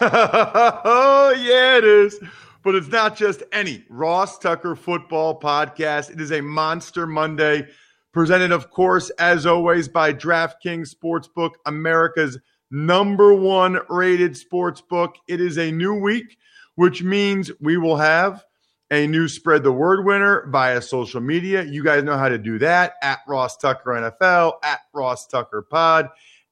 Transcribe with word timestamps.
Oh, 0.00 1.34
yeah, 1.40 1.78
it 1.78 1.84
is. 1.84 2.18
But 2.62 2.76
it's 2.76 2.88
not 2.88 3.16
just 3.16 3.42
any 3.52 3.84
Ross 3.88 4.38
Tucker 4.38 4.76
football 4.76 5.38
podcast. 5.40 6.10
It 6.10 6.20
is 6.20 6.30
a 6.30 6.40
Monster 6.40 7.06
Monday, 7.06 7.66
presented, 8.12 8.52
of 8.52 8.70
course, 8.70 9.10
as 9.18 9.46
always, 9.46 9.88
by 9.88 10.12
DraftKings 10.12 10.94
Sportsbook, 10.94 11.52
America's 11.66 12.38
number 12.70 13.34
one 13.34 13.78
rated 13.88 14.32
sportsbook. 14.32 15.14
It 15.28 15.40
is 15.40 15.58
a 15.58 15.72
new 15.72 15.94
week, 15.94 16.38
which 16.76 17.02
means 17.02 17.50
we 17.60 17.76
will 17.76 17.96
have 17.96 18.44
a 18.92 19.06
new 19.06 19.26
spread 19.26 19.62
the 19.62 19.72
word 19.72 20.04
winner 20.04 20.46
via 20.50 20.82
social 20.82 21.20
media. 21.20 21.62
You 21.64 21.82
guys 21.82 22.04
know 22.04 22.16
how 22.16 22.28
to 22.28 22.38
do 22.38 22.58
that 22.58 22.94
at 23.02 23.20
Ross 23.26 23.56
Tucker 23.56 23.90
NFL, 23.90 24.54
at 24.62 24.80
Ross 24.92 25.26
Tucker 25.26 25.62
Pod, 25.62 26.08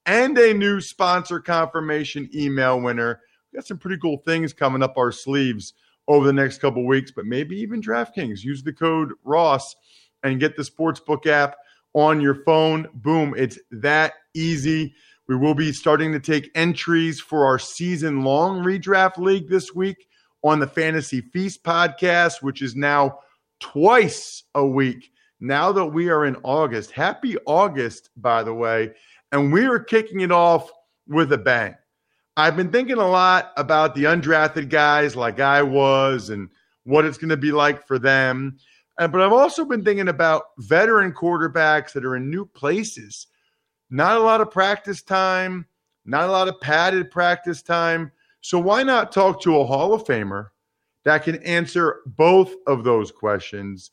and 0.06 0.36
a 0.38 0.54
new 0.54 0.80
sponsor 0.80 1.38
confirmation 1.41 2.30
email 2.34 2.80
winner. 2.80 3.20
Got 3.55 3.67
some 3.67 3.79
pretty 3.79 3.98
cool 4.01 4.19
things 4.19 4.53
coming 4.53 4.83
up 4.83 4.97
our 4.97 5.11
sleeves 5.11 5.75
over 6.06 6.27
the 6.27 6.33
next 6.33 6.59
couple 6.59 6.87
weeks, 6.87 7.11
but 7.11 7.27
maybe 7.27 7.56
even 7.56 7.83
DraftKings. 7.83 8.43
Use 8.43 8.62
the 8.62 8.73
code 8.73 9.12
Ross 9.25 9.75
and 10.23 10.41
get 10.41 10.56
the 10.56 10.62
Sportsbook 10.62 11.27
app 11.27 11.56
on 11.95 12.21
your 12.21 12.37
phone. 12.45 12.89
Boom, 12.95 13.34
it's 13.37 13.59
that 13.71 14.15
easy. 14.34 14.95
We 15.28 15.37
will 15.37 15.55
be 15.55 15.73
starting 15.73 16.12
to 16.12 16.21
take 16.21 16.51
entries 16.55 17.21
for 17.21 17.45
our 17.47 17.59
season 17.59 18.23
long 18.23 18.65
redraft 18.65 19.19
league 19.19 19.48
this 19.48 19.75
week 19.75 20.09
on 20.43 20.59
the 20.59 20.67
Fantasy 20.67 21.21
Feast 21.21 21.62
podcast, 21.62 22.43
which 22.43 22.62
is 22.62 22.75
now 22.75 23.21
twice 23.61 24.45
a 24.55 24.67
week. 24.67 25.12
Now 25.41 25.72
that 25.72 25.87
we 25.87 26.09
are 26.09 26.25
in 26.27 26.37
August, 26.43 26.91
happy 26.91 27.37
August, 27.47 28.10
by 28.16 28.43
the 28.43 28.55
way, 28.55 28.93
and 29.33 29.53
we 29.53 29.65
are 29.66 29.78
kicking 29.78 30.21
it 30.21 30.33
off 30.33 30.71
with 31.06 31.33
a 31.33 31.39
bang. 31.39 31.75
I've 32.41 32.56
been 32.56 32.73
thinking 32.73 32.97
a 32.97 33.06
lot 33.06 33.53
about 33.59 33.95
the 33.95 34.05
undrafted 34.05 34.71
guys 34.71 35.15
like 35.15 35.41
I 35.41 35.62
was 35.62 36.31
and 36.31 36.49
what 36.84 37.05
it's 37.05 37.19
going 37.19 37.28
to 37.28 37.37
be 37.37 37.53
like 37.53 37.87
for 37.87 37.99
them. 37.99 38.56
But 38.97 39.21
I've 39.21 39.34
also 39.34 39.67
been 39.67 39.84
thinking 39.84 40.09
about 40.09 40.45
veteran 40.56 41.12
quarterbacks 41.12 41.93
that 41.93 42.05
are 42.05 42.17
in 42.17 42.31
new 42.31 42.47
places. 42.47 43.27
Not 43.91 44.17
a 44.17 44.21
lot 44.21 44.41
of 44.41 44.51
practice 44.51 45.03
time, 45.03 45.67
not 46.06 46.31
a 46.31 46.33
lot 46.33 46.49
of 46.49 46.59
padded 46.62 47.11
practice 47.11 47.61
time. 47.61 48.11
So 48.41 48.59
why 48.59 48.84
not 48.84 49.12
talk 49.12 49.43
to 49.43 49.61
a 49.61 49.67
Hall 49.67 49.93
of 49.93 50.05
Famer 50.05 50.47
that 51.05 51.25
can 51.25 51.43
answer 51.43 52.01
both 52.07 52.55
of 52.67 52.84
those 52.84 53.12
questions? 53.12 53.91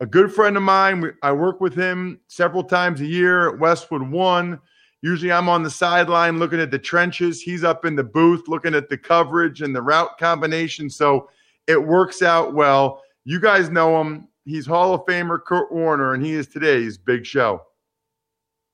A 0.00 0.06
good 0.06 0.32
friend 0.32 0.56
of 0.56 0.62
mine, 0.62 1.12
I 1.22 1.32
work 1.32 1.60
with 1.60 1.74
him 1.74 2.18
several 2.28 2.64
times 2.64 3.02
a 3.02 3.06
year 3.06 3.50
at 3.50 3.58
Westwood 3.58 4.10
One. 4.10 4.58
Usually 5.02 5.32
I'm 5.32 5.48
on 5.48 5.62
the 5.62 5.70
sideline 5.70 6.38
looking 6.38 6.60
at 6.60 6.70
the 6.70 6.78
trenches. 6.78 7.40
He's 7.40 7.64
up 7.64 7.84
in 7.84 7.96
the 7.96 8.04
booth 8.04 8.48
looking 8.48 8.74
at 8.74 8.88
the 8.88 8.98
coverage 8.98 9.62
and 9.62 9.74
the 9.74 9.82
route 9.82 10.18
combination. 10.18 10.90
So 10.90 11.30
it 11.66 11.82
works 11.82 12.20
out 12.22 12.54
well. 12.54 13.02
You 13.24 13.40
guys 13.40 13.70
know 13.70 14.00
him. 14.00 14.28
He's 14.44 14.66
Hall 14.66 14.94
of 14.94 15.02
Famer 15.02 15.38
Kurt 15.42 15.70
Warner, 15.72 16.14
and 16.14 16.24
he 16.24 16.32
is 16.32 16.48
today's 16.48 16.98
big 16.98 17.24
show. 17.24 17.62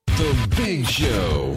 The 0.07 0.53
Big 0.55 0.85
Show. 0.85 1.55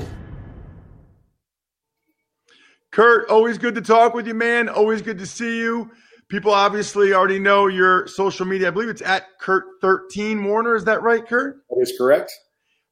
Kurt, 2.91 3.29
always 3.31 3.57
good 3.57 3.75
to 3.77 3.81
talk 3.81 4.15
with 4.15 4.27
you, 4.27 4.35
man. 4.35 4.69
Always 4.69 5.01
good 5.01 5.19
to 5.19 5.27
see 5.27 5.59
you. 5.59 5.91
People 6.29 6.53
obviously 6.53 7.13
already 7.13 7.39
know 7.39 7.69
your 7.69 8.07
social 8.07 8.45
media. 8.45 8.69
I 8.69 8.71
believe 8.71 8.89
it's 8.89 9.03
at 9.03 9.27
Kurt13 9.41 10.45
Warner. 10.45 10.77
Is 10.77 10.85
that 10.85 11.03
right, 11.03 11.27
Kurt? 11.27 11.63
That 11.71 11.81
is 11.81 11.95
correct. 11.97 12.33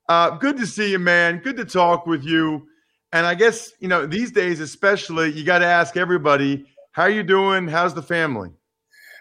Uh, 0.09 0.31
good 0.31 0.57
to 0.57 0.67
see 0.67 0.91
you, 0.91 0.99
man. 0.99 1.39
Good 1.39 1.59
to 1.59 1.67
talk 1.67 2.07
with 2.07 2.25
you. 2.25 2.67
And 3.13 3.27
I 3.27 3.35
guess, 3.35 3.73
you 3.79 3.89
know, 3.89 4.07
these 4.07 4.33
days, 4.33 4.61
especially, 4.61 5.33
you 5.33 5.45
got 5.45 5.59
to 5.59 5.67
ask 5.67 5.97
everybody, 5.97 6.67
how 6.93 7.07
you 7.07 7.23
doing? 7.23 7.69
How's 7.69 7.95
the 7.95 8.03
family? 8.03 8.51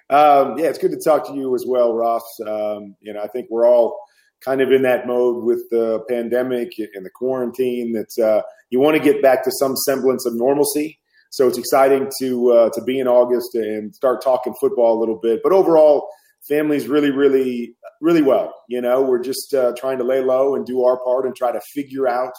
Um, 0.09 0.57
yeah, 0.57 0.67
it's 0.67 0.77
good 0.77 0.91
to 0.91 0.99
talk 1.03 1.27
to 1.27 1.33
you 1.33 1.53
as 1.55 1.65
well, 1.67 1.93
Ross. 1.93 2.23
Um, 2.45 2.95
you 3.01 3.13
know, 3.13 3.21
I 3.21 3.27
think 3.27 3.47
we're 3.49 3.67
all 3.67 3.99
kind 4.43 4.61
of 4.61 4.71
in 4.71 4.83
that 4.83 5.07
mode 5.07 5.43
with 5.43 5.69
the 5.71 5.99
pandemic 6.07 6.69
and 6.77 7.05
the 7.05 7.09
quarantine 7.09 7.91
that 7.93 8.23
uh, 8.23 8.41
you 8.69 8.79
want 8.79 8.95
to 8.95 9.03
get 9.03 9.21
back 9.21 9.43
to 9.43 9.51
some 9.51 9.75
semblance 9.75 10.25
of 10.25 10.35
normalcy. 10.35 10.99
So 11.29 11.47
it's 11.47 11.57
exciting 11.57 12.09
to 12.19 12.51
uh, 12.51 12.69
to 12.69 12.81
be 12.83 12.99
in 12.99 13.07
August 13.07 13.55
and 13.55 13.93
start 13.93 14.23
talking 14.23 14.53
football 14.61 14.97
a 14.97 14.99
little 14.99 15.19
bit. 15.21 15.41
But 15.43 15.51
overall, 15.51 16.07
family's 16.47 16.87
really, 16.87 17.11
really, 17.11 17.75
really 18.01 18.21
well. 18.21 18.53
You 18.67 18.81
know, 18.81 19.01
we're 19.01 19.21
just 19.21 19.53
uh, 19.53 19.73
trying 19.77 19.97
to 19.99 20.03
lay 20.03 20.21
low 20.21 20.55
and 20.55 20.65
do 20.65 20.83
our 20.83 20.97
part 21.03 21.25
and 21.25 21.35
try 21.35 21.51
to 21.51 21.61
figure 21.73 22.07
out, 22.07 22.33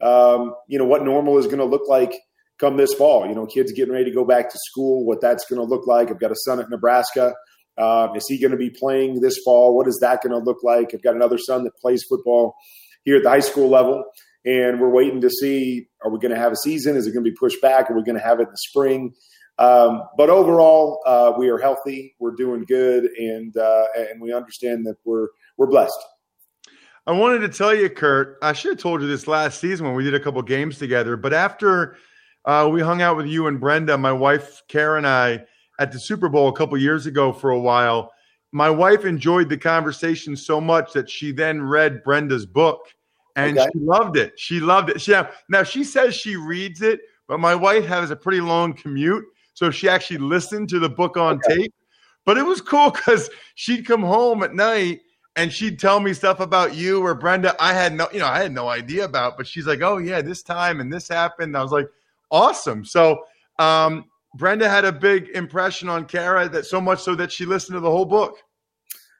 um, 0.00 0.54
you 0.68 0.78
know, 0.78 0.84
what 0.84 1.04
normal 1.04 1.38
is 1.38 1.46
going 1.46 1.58
to 1.58 1.64
look 1.64 1.88
like 1.88 2.14
come 2.58 2.76
this 2.76 2.94
fall. 2.94 3.26
You 3.26 3.34
know, 3.34 3.46
kids 3.46 3.72
getting 3.72 3.92
ready 3.92 4.06
to 4.06 4.14
go 4.14 4.24
back 4.24 4.50
to 4.50 4.58
school, 4.70 5.04
what 5.04 5.20
that's 5.20 5.44
going 5.46 5.60
to 5.60 5.66
look 5.66 5.86
like. 5.86 6.10
I've 6.10 6.20
got 6.20 6.32
a 6.32 6.36
son 6.36 6.60
at 6.60 6.70
Nebraska. 6.70 7.34
Um, 7.78 8.16
is 8.16 8.26
he 8.26 8.38
going 8.38 8.52
to 8.52 8.56
be 8.56 8.70
playing 8.70 9.20
this 9.20 9.38
fall? 9.44 9.76
What 9.76 9.86
is 9.86 9.98
that 10.00 10.22
going 10.22 10.32
to 10.32 10.44
look 10.44 10.62
like? 10.62 10.94
I've 10.94 11.02
got 11.02 11.14
another 11.14 11.38
son 11.38 11.64
that 11.64 11.76
plays 11.76 12.04
football 12.08 12.54
here 13.04 13.16
at 13.16 13.22
the 13.22 13.28
high 13.28 13.40
school 13.40 13.68
level, 13.68 14.02
and 14.44 14.80
we're 14.80 14.90
waiting 14.90 15.20
to 15.20 15.30
see 15.30 15.88
are 16.02 16.10
we 16.10 16.18
going 16.18 16.32
to 16.32 16.40
have 16.40 16.52
a 16.52 16.56
season? 16.56 16.96
Is 16.96 17.06
it 17.06 17.12
going 17.12 17.24
to 17.24 17.30
be 17.30 17.36
pushed 17.36 17.60
back? 17.60 17.90
Are 17.90 17.94
we 17.94 18.02
going 18.02 18.16
to 18.16 18.24
have 18.24 18.40
it 18.40 18.44
in 18.44 18.50
the 18.50 18.56
spring? 18.56 19.12
Um, 19.58 20.02
but 20.16 20.28
overall, 20.28 21.02
uh, 21.06 21.32
we 21.36 21.48
are 21.48 21.58
healthy. 21.58 22.14
We're 22.18 22.34
doing 22.34 22.64
good, 22.64 23.06
and 23.18 23.56
uh, 23.56 23.84
and 23.96 24.20
we 24.20 24.32
understand 24.32 24.86
that 24.86 24.96
we're 25.04 25.28
we're 25.56 25.66
blessed. 25.66 25.98
I 27.06 27.12
wanted 27.12 27.38
to 27.40 27.48
tell 27.48 27.74
you, 27.74 27.88
Kurt. 27.88 28.36
I 28.42 28.52
should 28.52 28.72
have 28.72 28.80
told 28.80 29.00
you 29.00 29.08
this 29.08 29.26
last 29.26 29.60
season 29.60 29.86
when 29.86 29.94
we 29.94 30.04
did 30.04 30.14
a 30.14 30.20
couple 30.20 30.42
games 30.42 30.78
together. 30.78 31.16
But 31.16 31.32
after 31.32 31.96
uh, 32.44 32.68
we 32.70 32.80
hung 32.80 33.00
out 33.00 33.16
with 33.16 33.26
you 33.26 33.46
and 33.46 33.60
Brenda, 33.60 33.96
my 33.96 34.12
wife 34.12 34.62
Karen 34.68 34.98
and 34.98 35.06
I 35.06 35.44
at 35.78 35.92
the 35.92 35.98
Super 35.98 36.28
Bowl 36.28 36.48
a 36.48 36.52
couple 36.52 36.76
years 36.78 37.06
ago 37.06 37.32
for 37.32 37.50
a 37.50 37.58
while. 37.58 38.12
My 38.52 38.70
wife 38.70 39.04
enjoyed 39.04 39.48
the 39.48 39.56
conversation 39.58 40.36
so 40.36 40.60
much 40.60 40.92
that 40.92 41.10
she 41.10 41.32
then 41.32 41.60
read 41.62 42.02
Brenda's 42.02 42.46
book 42.46 42.80
and 43.34 43.58
okay. 43.58 43.68
she 43.72 43.78
loved 43.80 44.16
it. 44.16 44.38
She 44.38 44.60
loved 44.60 44.90
it. 44.90 45.00
She, 45.00 45.14
now 45.48 45.62
she 45.62 45.84
says 45.84 46.14
she 46.14 46.36
reads 46.36 46.82
it, 46.82 47.00
but 47.28 47.38
my 47.38 47.54
wife 47.54 47.84
has 47.84 48.10
a 48.10 48.16
pretty 48.16 48.40
long 48.40 48.72
commute, 48.72 49.24
so 49.56 49.70
she 49.70 49.88
actually 49.88 50.18
listened 50.18 50.68
to 50.68 50.78
the 50.78 50.88
book 50.88 51.16
on 51.16 51.36
okay. 51.36 51.62
tape. 51.62 51.74
But 52.26 52.36
it 52.36 52.44
was 52.44 52.60
cool 52.60 52.90
because 52.90 53.30
she'd 53.54 53.86
come 53.86 54.02
home 54.02 54.42
at 54.42 54.54
night 54.54 55.00
and 55.34 55.50
she'd 55.50 55.78
tell 55.78 55.98
me 55.98 56.12
stuff 56.12 56.40
about 56.40 56.74
you 56.74 57.02
or 57.02 57.14
Brenda. 57.14 57.56
I 57.58 57.72
had 57.72 57.94
no, 57.94 58.06
you 58.12 58.18
know, 58.18 58.26
I 58.26 58.42
had 58.42 58.52
no 58.52 58.68
idea 58.68 59.06
about, 59.06 59.38
but 59.38 59.46
she's 59.46 59.66
like, 59.66 59.80
"Oh 59.80 59.96
yeah, 59.96 60.20
this 60.20 60.42
time 60.42 60.80
and 60.80 60.92
this 60.92 61.08
happened." 61.08 61.56
I 61.56 61.62
was 61.62 61.72
like, 61.72 61.88
"Awesome!" 62.30 62.84
So 62.84 63.24
um, 63.58 64.04
Brenda 64.34 64.68
had 64.68 64.84
a 64.84 64.92
big 64.92 65.30
impression 65.30 65.88
on 65.88 66.04
Kara 66.04 66.50
that 66.50 66.66
so 66.66 66.78
much 66.78 67.00
so 67.00 67.14
that 67.14 67.32
she 67.32 67.46
listened 67.46 67.76
to 67.76 67.80
the 67.80 67.90
whole 67.90 68.04
book. 68.04 68.36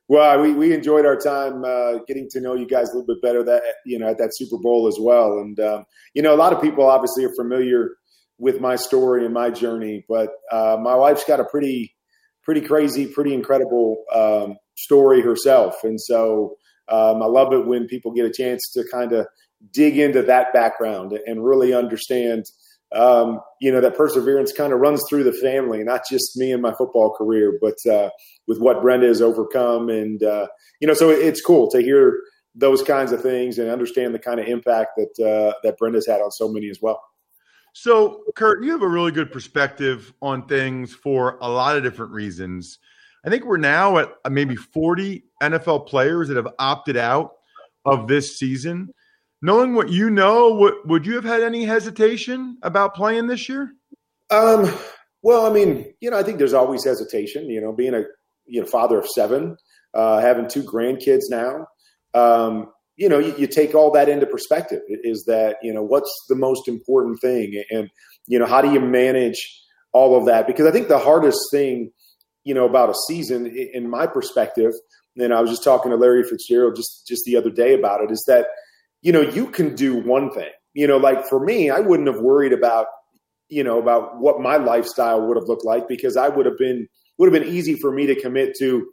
Well, 0.09 0.41
we, 0.43 0.53
we 0.53 0.75
enjoyed 0.75 1.07
our 1.07 1.17
time 1.17 1.65
uh, 1.65 2.01
getting 2.07 2.29
to 2.31 2.41
know 2.41 2.55
you 2.55 2.67
guys 2.67 2.91
a 2.91 2.99
little 2.99 3.07
bit 3.07 3.23
better 3.23 3.43
that 3.43 3.63
you 3.87 3.99
know 3.99 4.09
at 4.09 4.19
that 4.19 4.37
Super 4.37 4.59
Bowl 4.59 4.87
as 4.87 4.99
well, 5.01 5.39
and 5.39 5.59
um, 5.61 5.87
you 6.13 6.21
know 6.21 6.35
a 6.35 6.37
lot 6.37 6.53
of 6.53 6.61
people 6.61 6.85
obviously 6.85 7.25
are 7.25 7.33
familiar 7.33 7.97
with 8.39 8.61
my 8.61 8.77
story 8.77 9.25
and 9.25 9.35
my 9.35 9.51
journey. 9.51 10.05
But 10.09 10.31
uh, 10.51 10.77
my 10.81 10.95
wife's 10.95 11.25
got 11.25 11.41
a 11.41 11.45
pretty, 11.45 11.95
pretty 12.43 12.61
crazy, 12.61 13.07
pretty 13.07 13.35
incredible 13.35 14.05
um, 14.15 14.57
story 14.77 15.23
herself, 15.23 15.85
and 15.85 16.01
so 16.01 16.57
um, 16.89 17.23
I 17.23 17.27
love 17.27 17.53
it 17.53 17.67
when 17.67 17.87
people 17.87 18.13
get 18.13 18.27
a 18.27 18.33
chance 18.33 18.71
to 18.75 18.85
kind 18.91 19.13
of 19.13 19.27
dig 19.73 19.99
into 19.99 20.23
that 20.23 20.53
background 20.53 21.19
and 21.27 21.45
really 21.45 21.75
understand. 21.75 22.45
Um, 22.95 23.41
you 23.61 23.73
know 23.73 23.81
that 23.81 23.97
perseverance 23.97 24.53
kind 24.53 24.73
of 24.73 24.79
runs 24.79 25.03
through 25.09 25.25
the 25.25 25.33
family, 25.33 25.83
not 25.83 26.03
just 26.09 26.37
me 26.37 26.53
and 26.53 26.63
my 26.63 26.73
football 26.73 27.11
career, 27.11 27.59
but 27.61 27.75
uh, 27.91 28.11
with 28.47 28.61
what 28.61 28.81
Brenda 28.81 29.09
has 29.09 29.21
overcome, 29.21 29.89
and 29.89 30.23
uh, 30.23 30.47
you 30.81 30.87
know, 30.87 30.95
so 30.95 31.11
it's 31.11 31.41
cool 31.41 31.69
to 31.73 31.83
hear 31.83 32.21
those 32.57 32.83
kinds 32.83 33.13
of 33.13 33.23
things 33.23 33.59
and 33.59 33.71
understand 33.71 34.15
the 34.15 34.19
kind 34.19 34.41
of 34.41 34.47
impact 34.47 34.93
that 34.97 35.25
uh, 35.25 35.53
that 35.63 35.77
Brenda's 35.79 36.07
had 36.07 36.21
on 36.21 36.31
so 36.31 36.49
many 36.49 36.71
as 36.71 36.79
well. 36.81 37.03
So, 37.79 38.23
Kurt, 38.37 38.65
you 38.65 38.71
have 38.71 38.81
a 38.81 38.89
really 38.89 39.13
good 39.13 39.31
perspective 39.31 40.11
on 40.23 40.47
things 40.47 40.95
for 40.95 41.37
a 41.43 41.49
lot 41.51 41.77
of 41.77 41.83
different 41.83 42.11
reasons. 42.11 42.79
I 43.23 43.29
think 43.29 43.45
we're 43.45 43.59
now 43.59 43.99
at 43.99 44.09
maybe 44.31 44.57
40 44.57 45.23
NFL 45.43 45.87
players 45.87 46.29
that 46.29 46.39
have 46.39 46.49
opted 46.59 46.97
out 46.97 47.33
of 47.85 48.09
this 48.09 48.39
season. 48.39 48.95
Knowing 49.43 49.75
what 49.75 49.91
you 49.91 50.09
know, 50.09 50.55
what, 50.55 50.89
would 50.89 51.05
you 51.05 51.17
have 51.17 51.25
had 51.25 51.43
any 51.43 51.67
hesitation 51.67 52.57
about 52.63 52.95
playing 52.95 53.27
this 53.27 53.47
year? 53.47 53.75
Um, 54.31 54.73
well, 55.21 55.45
I 55.45 55.53
mean, 55.53 55.93
you 56.01 56.11
know, 56.11 56.19
I 56.19 56.23
think 56.23 56.39
there's 56.39 56.55
always 56.55 56.83
hesitation. 56.83 57.51
You 57.51 57.61
know, 57.61 57.73
being 57.73 57.93
a 57.93 58.05
you 58.47 58.63
know 58.63 58.67
father 58.67 58.99
of 58.99 59.07
seven, 59.07 59.55
uh, 59.93 60.21
having 60.21 60.49
two 60.49 60.63
grandkids 60.63 61.25
now. 61.29 61.67
Um, 62.15 62.73
you 62.97 63.09
know, 63.09 63.19
you, 63.19 63.35
you, 63.37 63.47
take 63.47 63.75
all 63.75 63.91
that 63.93 64.09
into 64.09 64.27
perspective. 64.27 64.81
Is 64.89 65.25
that 65.27 65.57
you 65.63 65.73
know 65.73 65.83
what's 65.83 66.11
the 66.29 66.35
most 66.35 66.67
important 66.67 67.21
thing, 67.21 67.63
and 67.71 67.91
you 68.27 68.39
know 68.39 68.47
how 68.47 68.63
do 68.63 68.73
you 68.73 68.81
manage 68.81 69.37
all 69.93 70.19
of 70.19 70.27
that? 70.27 70.47
Because 70.47 70.67
I 70.67 70.71
think 70.71 70.89
the 70.89 70.99
hardest 70.99 71.39
thing, 71.51 71.91
you 72.45 72.55
know, 72.55 72.65
about 72.65 72.91
a 72.91 72.95
season, 73.07 73.47
in 73.47 73.89
my 73.91 74.07
perspective, 74.07 74.73
and 75.17 75.35
I 75.35 75.41
was 75.41 75.51
just 75.51 75.65
talking 75.65 75.91
to 75.91 75.97
Larry 75.97 76.23
Fitzgerald 76.25 76.77
just 76.77 77.07
just 77.07 77.25
the 77.27 77.37
other 77.37 77.51
day 77.51 77.75
about 77.75 78.03
it, 78.03 78.11
is 78.11 78.25
that 78.29 78.47
you 79.03 79.13
know 79.13 79.21
you 79.21 79.47
can 79.47 79.75
do 79.75 79.97
one 79.97 80.31
thing. 80.31 80.51
You 80.73 80.87
know, 80.87 80.97
like 80.97 81.27
for 81.29 81.45
me, 81.45 81.71
I 81.71 81.81
wouldn't 81.81 82.09
have 82.09 82.21
worried 82.21 82.53
about 82.53 82.87
you 83.49 83.63
know 83.63 83.79
about 83.79 84.19
what 84.19 84.41
my 84.41 84.57
lifestyle 84.57 85.27
would 85.27 85.37
have 85.37 85.49
looked 85.49 85.65
like 85.65 85.87
because 85.87 86.17
I 86.17 86.29
would 86.29 86.47
have 86.47 86.59
been 86.59 86.89
would 87.19 87.33
have 87.33 87.43
been 87.43 87.53
easy 87.53 87.77
for 87.77 87.93
me 87.93 88.07
to 88.07 88.19
commit 88.19 88.55
to 88.59 88.91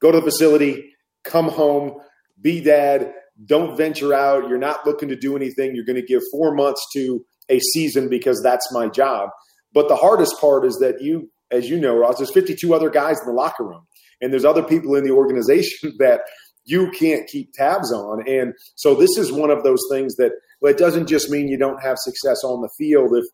go 0.00 0.12
to 0.12 0.18
the 0.18 0.24
facility, 0.24 0.92
come 1.24 1.48
home, 1.48 1.98
be 2.40 2.60
dad, 2.60 3.12
don't 3.46 3.76
venture 3.76 4.14
out. 4.14 4.48
You're 4.48 4.58
not 4.58 4.86
looking 4.86 5.08
to 5.08 5.16
do 5.16 5.36
anything. 5.36 5.74
You're 5.74 5.84
going 5.84 6.00
to 6.00 6.06
give 6.06 6.22
four 6.30 6.54
months 6.54 6.84
to 6.94 7.24
a 7.48 7.58
season 7.58 8.08
because 8.08 8.40
that's 8.42 8.72
my 8.72 8.88
job. 8.88 9.30
But 9.72 9.88
the 9.88 9.96
hardest 9.96 10.40
part 10.40 10.64
is 10.64 10.76
that 10.78 11.00
you, 11.00 11.30
as 11.50 11.68
you 11.68 11.78
know, 11.78 11.96
Ross, 11.96 12.18
there's 12.18 12.32
52 12.32 12.74
other 12.74 12.90
guys 12.90 13.18
in 13.20 13.26
the 13.26 13.32
locker 13.32 13.64
room, 13.64 13.86
and 14.20 14.32
there's 14.32 14.44
other 14.44 14.62
people 14.62 14.94
in 14.96 15.04
the 15.04 15.12
organization 15.12 15.94
that 15.98 16.22
you 16.64 16.90
can't 16.90 17.26
keep 17.28 17.52
tabs 17.52 17.92
on. 17.92 18.26
And 18.28 18.52
so 18.74 18.94
this 18.94 19.16
is 19.16 19.32
one 19.32 19.50
of 19.50 19.62
those 19.62 19.80
things 19.90 20.16
that 20.16 20.32
well, 20.60 20.72
it 20.72 20.78
doesn't 20.78 21.06
just 21.06 21.30
mean 21.30 21.48
you 21.48 21.58
don't 21.58 21.82
have 21.82 21.96
success 21.98 22.44
on 22.44 22.60
the 22.60 22.70
field 22.76 23.16
if 23.16 23.24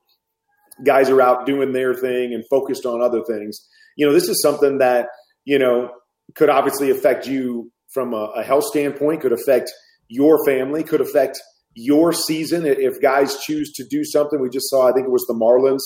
guys 0.85 1.11
are 1.11 1.21
out 1.21 1.47
doing 1.47 1.73
their 1.73 1.95
thing 1.95 2.33
and 2.33 2.45
focused 2.49 2.87
on 2.87 3.03
other 3.03 3.23
things. 3.25 3.67
You 3.97 4.07
know, 4.07 4.13
this 4.13 4.29
is 4.29 4.41
something 4.43 4.79
that, 4.79 5.09
you 5.45 5.59
know, 5.59 5.91
could 6.35 6.51
obviously 6.51 6.91
affect 6.91 7.27
you 7.27 7.73
from 7.93 8.13
a, 8.13 8.33
a 8.37 8.43
health 8.43 8.65
standpoint, 8.65 9.23
could 9.23 9.33
affect 9.33 9.73
your 10.09 10.45
family, 10.45 10.83
could 10.83 11.01
affect 11.01 11.41
your 11.75 12.13
season 12.13 12.65
if 12.67 13.01
guys 13.03 13.37
choose 13.45 13.73
to 13.73 13.85
do 13.85 14.05
something. 14.05 14.41
We 14.41 14.49
just 14.49 14.71
saw, 14.71 14.89
I 14.89 14.93
think 14.93 15.07
it 15.07 15.13
was 15.13 15.27
the 15.29 15.35
Marlins, 15.35 15.83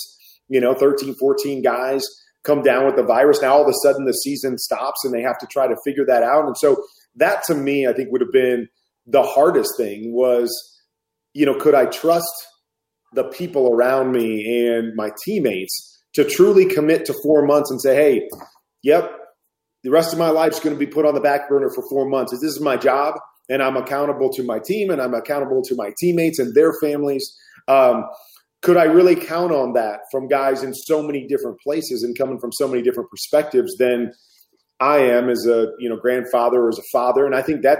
you 0.47 0.61
know, 0.61 0.73
13, 0.73 1.15
14 1.15 1.61
guys 1.61 2.03
come 2.43 2.61
down 2.61 2.85
with 2.85 2.95
the 2.95 3.03
virus. 3.03 3.41
Now 3.41 3.53
all 3.53 3.63
of 3.63 3.67
a 3.67 3.73
sudden 3.83 4.05
the 4.05 4.13
season 4.13 4.57
stops 4.57 5.03
and 5.03 5.13
they 5.13 5.21
have 5.21 5.37
to 5.39 5.47
try 5.47 5.67
to 5.67 5.75
figure 5.85 6.05
that 6.07 6.23
out. 6.23 6.45
And 6.45 6.57
so 6.57 6.83
that 7.15 7.43
to 7.47 7.55
me, 7.55 7.87
I 7.87 7.93
think 7.93 8.09
would 8.11 8.21
have 8.21 8.31
been 8.31 8.67
the 9.05 9.23
hardest 9.23 9.71
thing 9.77 10.13
was, 10.13 10.49
you 11.33 11.45
know, 11.45 11.55
could 11.55 11.75
I 11.75 11.85
trust 11.85 12.31
the 13.13 13.25
people 13.25 13.73
around 13.73 14.11
me 14.11 14.67
and 14.67 14.95
my 14.95 15.11
teammates 15.25 15.99
to 16.13 16.23
truly 16.23 16.65
commit 16.65 17.05
to 17.05 17.13
four 17.23 17.45
months 17.45 17.71
and 17.71 17.81
say, 17.81 17.95
hey, 17.95 18.29
yep, 18.83 19.11
the 19.83 19.91
rest 19.91 20.13
of 20.13 20.19
my 20.19 20.29
life 20.29 20.53
is 20.53 20.59
going 20.59 20.75
to 20.75 20.79
be 20.79 20.91
put 20.91 21.05
on 21.05 21.13
the 21.13 21.21
back 21.21 21.49
burner 21.49 21.69
for 21.73 21.83
four 21.89 22.07
months. 22.07 22.31
This 22.31 22.43
is 22.43 22.61
my 22.61 22.77
job, 22.77 23.15
and 23.51 23.61
I'm 23.61 23.75
accountable 23.75 24.31
to 24.33 24.43
my 24.43 24.59
team, 24.59 24.89
and 24.89 25.01
I'm 25.01 25.13
accountable 25.13 25.61
to 25.63 25.75
my 25.75 25.91
teammates 25.99 26.39
and 26.39 26.55
their 26.55 26.73
families. 26.81 27.37
Um, 27.67 28.05
could 28.61 28.77
I 28.77 28.85
really 28.85 29.15
count 29.15 29.51
on 29.51 29.73
that 29.73 30.01
from 30.11 30.27
guys 30.27 30.63
in 30.63 30.73
so 30.73 31.03
many 31.03 31.27
different 31.27 31.59
places 31.59 32.03
and 32.03 32.17
coming 32.17 32.39
from 32.39 32.51
so 32.51 32.67
many 32.67 32.81
different 32.81 33.09
perspectives 33.09 33.75
than 33.77 34.13
I 34.79 34.99
am 34.99 35.29
as 35.29 35.45
a 35.47 35.67
you 35.79 35.89
know 35.89 35.97
grandfather 35.97 36.61
or 36.61 36.69
as 36.69 36.79
a 36.79 36.89
father? 36.91 37.25
And 37.25 37.35
I 37.35 37.41
think 37.41 37.63
that 37.63 37.79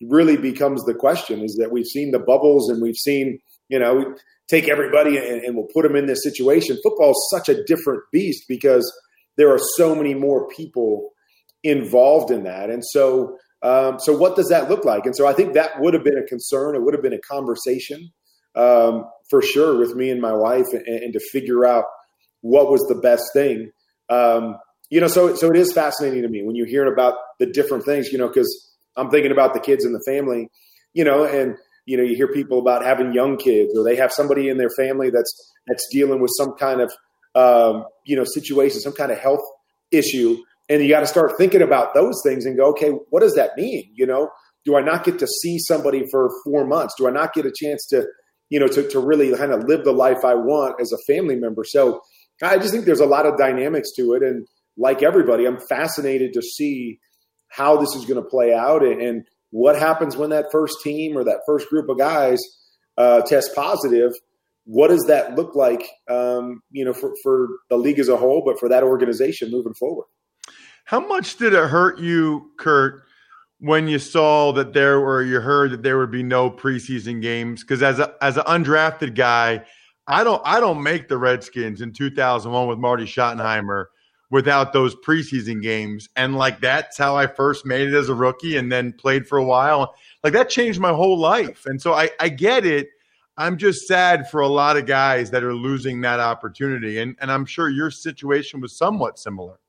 really 0.00 0.36
becomes 0.36 0.84
the 0.84 0.94
question: 0.94 1.42
is 1.42 1.56
that 1.60 1.70
we've 1.70 1.86
seen 1.86 2.12
the 2.12 2.18
bubbles 2.18 2.70
and 2.70 2.80
we've 2.80 2.96
seen 2.96 3.38
you 3.68 3.78
know 3.78 4.14
take 4.48 4.68
everybody 4.68 5.16
and, 5.16 5.42
and 5.42 5.56
we'll 5.56 5.68
put 5.72 5.82
them 5.82 5.96
in 5.96 6.06
this 6.06 6.22
situation. 6.22 6.78
Football 6.82 7.10
is 7.10 7.28
such 7.30 7.48
a 7.48 7.62
different 7.64 8.02
beast 8.12 8.44
because 8.48 8.90
there 9.36 9.52
are 9.52 9.60
so 9.76 9.94
many 9.94 10.14
more 10.14 10.48
people 10.48 11.10
involved 11.62 12.30
in 12.30 12.44
that. 12.44 12.70
And 12.70 12.84
so, 12.84 13.36
um, 13.62 13.98
so 13.98 14.16
what 14.16 14.36
does 14.36 14.48
that 14.48 14.70
look 14.70 14.84
like? 14.84 15.04
And 15.04 15.14
so 15.14 15.26
I 15.26 15.32
think 15.32 15.54
that 15.54 15.80
would 15.80 15.94
have 15.94 16.04
been 16.04 16.18
a 16.18 16.26
concern. 16.26 16.74
It 16.74 16.82
would 16.82 16.94
have 16.94 17.02
been 17.02 17.12
a 17.12 17.20
conversation 17.20 18.10
um, 18.54 19.04
for 19.28 19.42
sure 19.42 19.78
with 19.78 19.94
me 19.94 20.10
and 20.10 20.20
my 20.20 20.32
wife, 20.32 20.66
and, 20.72 20.86
and, 20.86 21.12
to 21.12 21.20
figure 21.20 21.64
out 21.64 21.84
what 22.40 22.70
was 22.70 22.82
the 22.88 22.96
best 22.96 23.24
thing. 23.32 23.70
Um, 24.08 24.56
you 24.88 25.00
know, 25.00 25.06
so 25.06 25.36
so 25.36 25.50
it 25.50 25.56
is 25.56 25.72
fascinating 25.72 26.22
to 26.22 26.28
me 26.28 26.42
when 26.42 26.56
you 26.56 26.64
hear 26.64 26.90
about 26.92 27.14
the 27.38 27.46
different 27.46 27.84
things. 27.84 28.10
You 28.10 28.18
know, 28.18 28.28
because 28.28 28.74
I'm 28.96 29.10
thinking 29.10 29.30
about 29.30 29.54
the 29.54 29.60
kids 29.60 29.84
in 29.84 29.92
the 29.92 30.02
family. 30.04 30.48
You 30.94 31.04
know, 31.04 31.24
and 31.24 31.54
you 31.86 31.96
know, 31.96 32.02
you 32.02 32.16
hear 32.16 32.28
people 32.28 32.58
about 32.58 32.84
having 32.84 33.12
young 33.12 33.36
kids, 33.36 33.76
or 33.76 33.84
they 33.84 33.96
have 33.96 34.12
somebody 34.12 34.48
in 34.48 34.58
their 34.58 34.70
family 34.70 35.10
that's 35.10 35.32
that's 35.66 35.86
dealing 35.92 36.20
with 36.20 36.32
some 36.36 36.54
kind 36.54 36.80
of 36.80 36.92
um, 37.34 37.84
you 38.04 38.16
know 38.16 38.24
situation, 38.24 38.80
some 38.80 38.94
kind 38.94 39.12
of 39.12 39.18
health 39.18 39.42
issue 39.92 40.38
and 40.70 40.80
you 40.80 40.88
got 40.88 41.00
to 41.00 41.06
start 41.06 41.36
thinking 41.36 41.62
about 41.62 41.94
those 41.94 42.22
things 42.24 42.46
and 42.46 42.56
go, 42.56 42.70
okay, 42.70 42.90
what 43.10 43.20
does 43.20 43.34
that 43.34 43.56
mean? 43.56 43.90
You 43.92 44.06
know, 44.06 44.30
do 44.64 44.76
I 44.76 44.80
not 44.80 45.04
get 45.04 45.18
to 45.18 45.26
see 45.26 45.58
somebody 45.58 46.06
for 46.10 46.30
four 46.44 46.64
months? 46.64 46.94
Do 46.96 47.08
I 47.08 47.10
not 47.10 47.34
get 47.34 47.44
a 47.44 47.52
chance 47.52 47.84
to, 47.88 48.06
you 48.50 48.60
know, 48.60 48.68
to, 48.68 48.88
to 48.88 49.00
really 49.00 49.36
kind 49.36 49.52
of 49.52 49.64
live 49.64 49.84
the 49.84 49.92
life 49.92 50.24
I 50.24 50.34
want 50.34 50.80
as 50.80 50.92
a 50.92 51.12
family 51.12 51.34
member? 51.34 51.64
So 51.64 52.00
I 52.40 52.56
just 52.56 52.70
think 52.70 52.84
there's 52.84 53.00
a 53.00 53.06
lot 53.06 53.26
of 53.26 53.36
dynamics 53.36 53.90
to 53.96 54.14
it. 54.14 54.22
And 54.22 54.46
like 54.76 55.02
everybody, 55.02 55.44
I'm 55.44 55.58
fascinated 55.68 56.32
to 56.34 56.42
see 56.42 57.00
how 57.48 57.76
this 57.76 57.96
is 57.96 58.04
going 58.04 58.22
to 58.22 58.28
play 58.28 58.54
out 58.54 58.82
and, 58.84 59.02
and, 59.02 59.24
what 59.52 59.76
happens 59.76 60.16
when 60.16 60.30
that 60.30 60.46
first 60.52 60.76
team 60.80 61.18
or 61.18 61.24
that 61.24 61.40
first 61.44 61.68
group 61.68 61.88
of 61.88 61.98
guys 61.98 62.38
uh, 62.96 63.20
test 63.22 63.52
positive. 63.52 64.12
What 64.64 64.90
does 64.90 65.06
that 65.08 65.34
look 65.34 65.56
like, 65.56 65.82
um, 66.08 66.62
you 66.70 66.84
know, 66.84 66.92
for, 66.92 67.12
for 67.24 67.48
the 67.68 67.76
league 67.76 67.98
as 67.98 68.08
a 68.08 68.16
whole, 68.16 68.44
but 68.46 68.60
for 68.60 68.68
that 68.68 68.84
organization 68.84 69.50
moving 69.50 69.74
forward? 69.74 70.06
How 70.84 71.00
much 71.00 71.36
did 71.36 71.52
it 71.52 71.68
hurt 71.68 71.98
you, 71.98 72.50
Kurt, 72.58 73.02
when 73.60 73.86
you 73.86 73.98
saw 73.98 74.52
that 74.52 74.72
there 74.72 75.00
were 75.00 75.22
you 75.22 75.40
heard 75.40 75.70
that 75.70 75.82
there 75.82 75.98
would 75.98 76.10
be 76.10 76.22
no 76.22 76.50
preseason 76.50 77.22
games? 77.22 77.62
Because 77.62 77.82
as 77.82 77.98
a 77.98 78.14
as 78.20 78.36
an 78.36 78.44
undrafted 78.44 79.14
guy, 79.14 79.64
I 80.06 80.24
don't 80.24 80.42
I 80.44 80.58
don't 80.58 80.82
make 80.82 81.08
the 81.08 81.18
Redskins 81.18 81.80
in 81.80 81.92
2001 81.92 82.66
with 82.66 82.78
Marty 82.78 83.04
Schottenheimer 83.04 83.86
without 84.30 84.72
those 84.72 84.96
preseason 84.96 85.62
games. 85.62 86.08
And 86.16 86.36
like 86.36 86.60
that's 86.60 86.98
how 86.98 87.16
I 87.16 87.28
first 87.28 87.64
made 87.64 87.88
it 87.88 87.94
as 87.94 88.08
a 88.08 88.14
rookie 88.14 88.56
and 88.56 88.70
then 88.70 88.92
played 88.92 89.26
for 89.28 89.38
a 89.38 89.44
while. 89.44 89.94
Like 90.24 90.32
that 90.32 90.48
changed 90.48 90.80
my 90.80 90.92
whole 90.92 91.18
life. 91.18 91.62
And 91.66 91.80
so 91.80 91.92
I, 91.92 92.10
I 92.18 92.28
get 92.28 92.66
it. 92.66 92.88
I'm 93.36 93.56
just 93.56 93.86
sad 93.86 94.28
for 94.28 94.40
a 94.40 94.48
lot 94.48 94.76
of 94.76 94.84
guys 94.86 95.30
that 95.30 95.44
are 95.44 95.54
losing 95.54 96.00
that 96.00 96.18
opportunity. 96.18 96.98
And 96.98 97.16
and 97.20 97.30
I'm 97.30 97.46
sure 97.46 97.68
your 97.68 97.92
situation 97.92 98.60
was 98.60 98.76
somewhat 98.76 99.16
similar. 99.16 99.59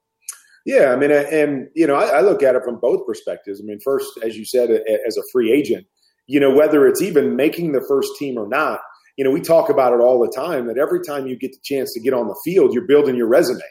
Yeah, 0.65 0.91
I 0.91 0.95
mean, 0.95 1.11
and 1.11 1.69
you 1.75 1.87
know, 1.87 1.95
I, 1.95 2.17
I, 2.17 2.21
look 2.21 2.43
at 2.43 2.55
it 2.55 2.63
from 2.63 2.79
both 2.79 3.05
perspectives. 3.07 3.59
I 3.59 3.63
mean, 3.63 3.79
first, 3.83 4.07
as 4.23 4.37
you 4.37 4.45
said, 4.45 4.69
as 4.69 5.17
a 5.17 5.23
free 5.31 5.51
agent, 5.51 5.87
you 6.27 6.39
know, 6.39 6.53
whether 6.53 6.87
it's 6.87 7.01
even 7.01 7.35
making 7.35 7.71
the 7.71 7.83
first 7.87 8.11
team 8.19 8.37
or 8.37 8.47
not, 8.47 8.79
you 9.17 9.25
know, 9.25 9.31
we 9.31 9.41
talk 9.41 9.69
about 9.69 9.91
it 9.93 9.99
all 9.99 10.19
the 10.19 10.31
time. 10.31 10.67
That 10.67 10.77
every 10.77 11.01
time 11.01 11.25
you 11.25 11.35
get 11.35 11.51
the 11.51 11.59
chance 11.63 11.91
to 11.93 11.99
get 11.99 12.13
on 12.13 12.27
the 12.27 12.39
field, 12.45 12.73
you're 12.73 12.85
building 12.85 13.15
your 13.15 13.27
resume. 13.27 13.61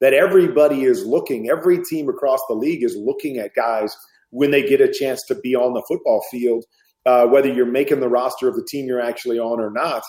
That 0.00 0.12
everybody 0.12 0.84
is 0.84 1.06
looking, 1.06 1.48
every 1.48 1.82
team 1.82 2.10
across 2.10 2.40
the 2.48 2.54
league 2.54 2.84
is 2.84 2.94
looking 2.94 3.38
at 3.38 3.54
guys 3.54 3.96
when 4.30 4.50
they 4.50 4.66
get 4.66 4.82
a 4.82 4.92
chance 4.92 5.22
to 5.28 5.34
be 5.36 5.54
on 5.54 5.72
the 5.72 5.82
football 5.88 6.22
field, 6.30 6.64
uh, 7.06 7.26
whether 7.26 7.50
you're 7.50 7.64
making 7.64 8.00
the 8.00 8.08
roster 8.08 8.48
of 8.48 8.56
the 8.56 8.66
team 8.68 8.86
you're 8.86 9.00
actually 9.00 9.38
on 9.38 9.60
or 9.60 9.70
not. 9.70 10.02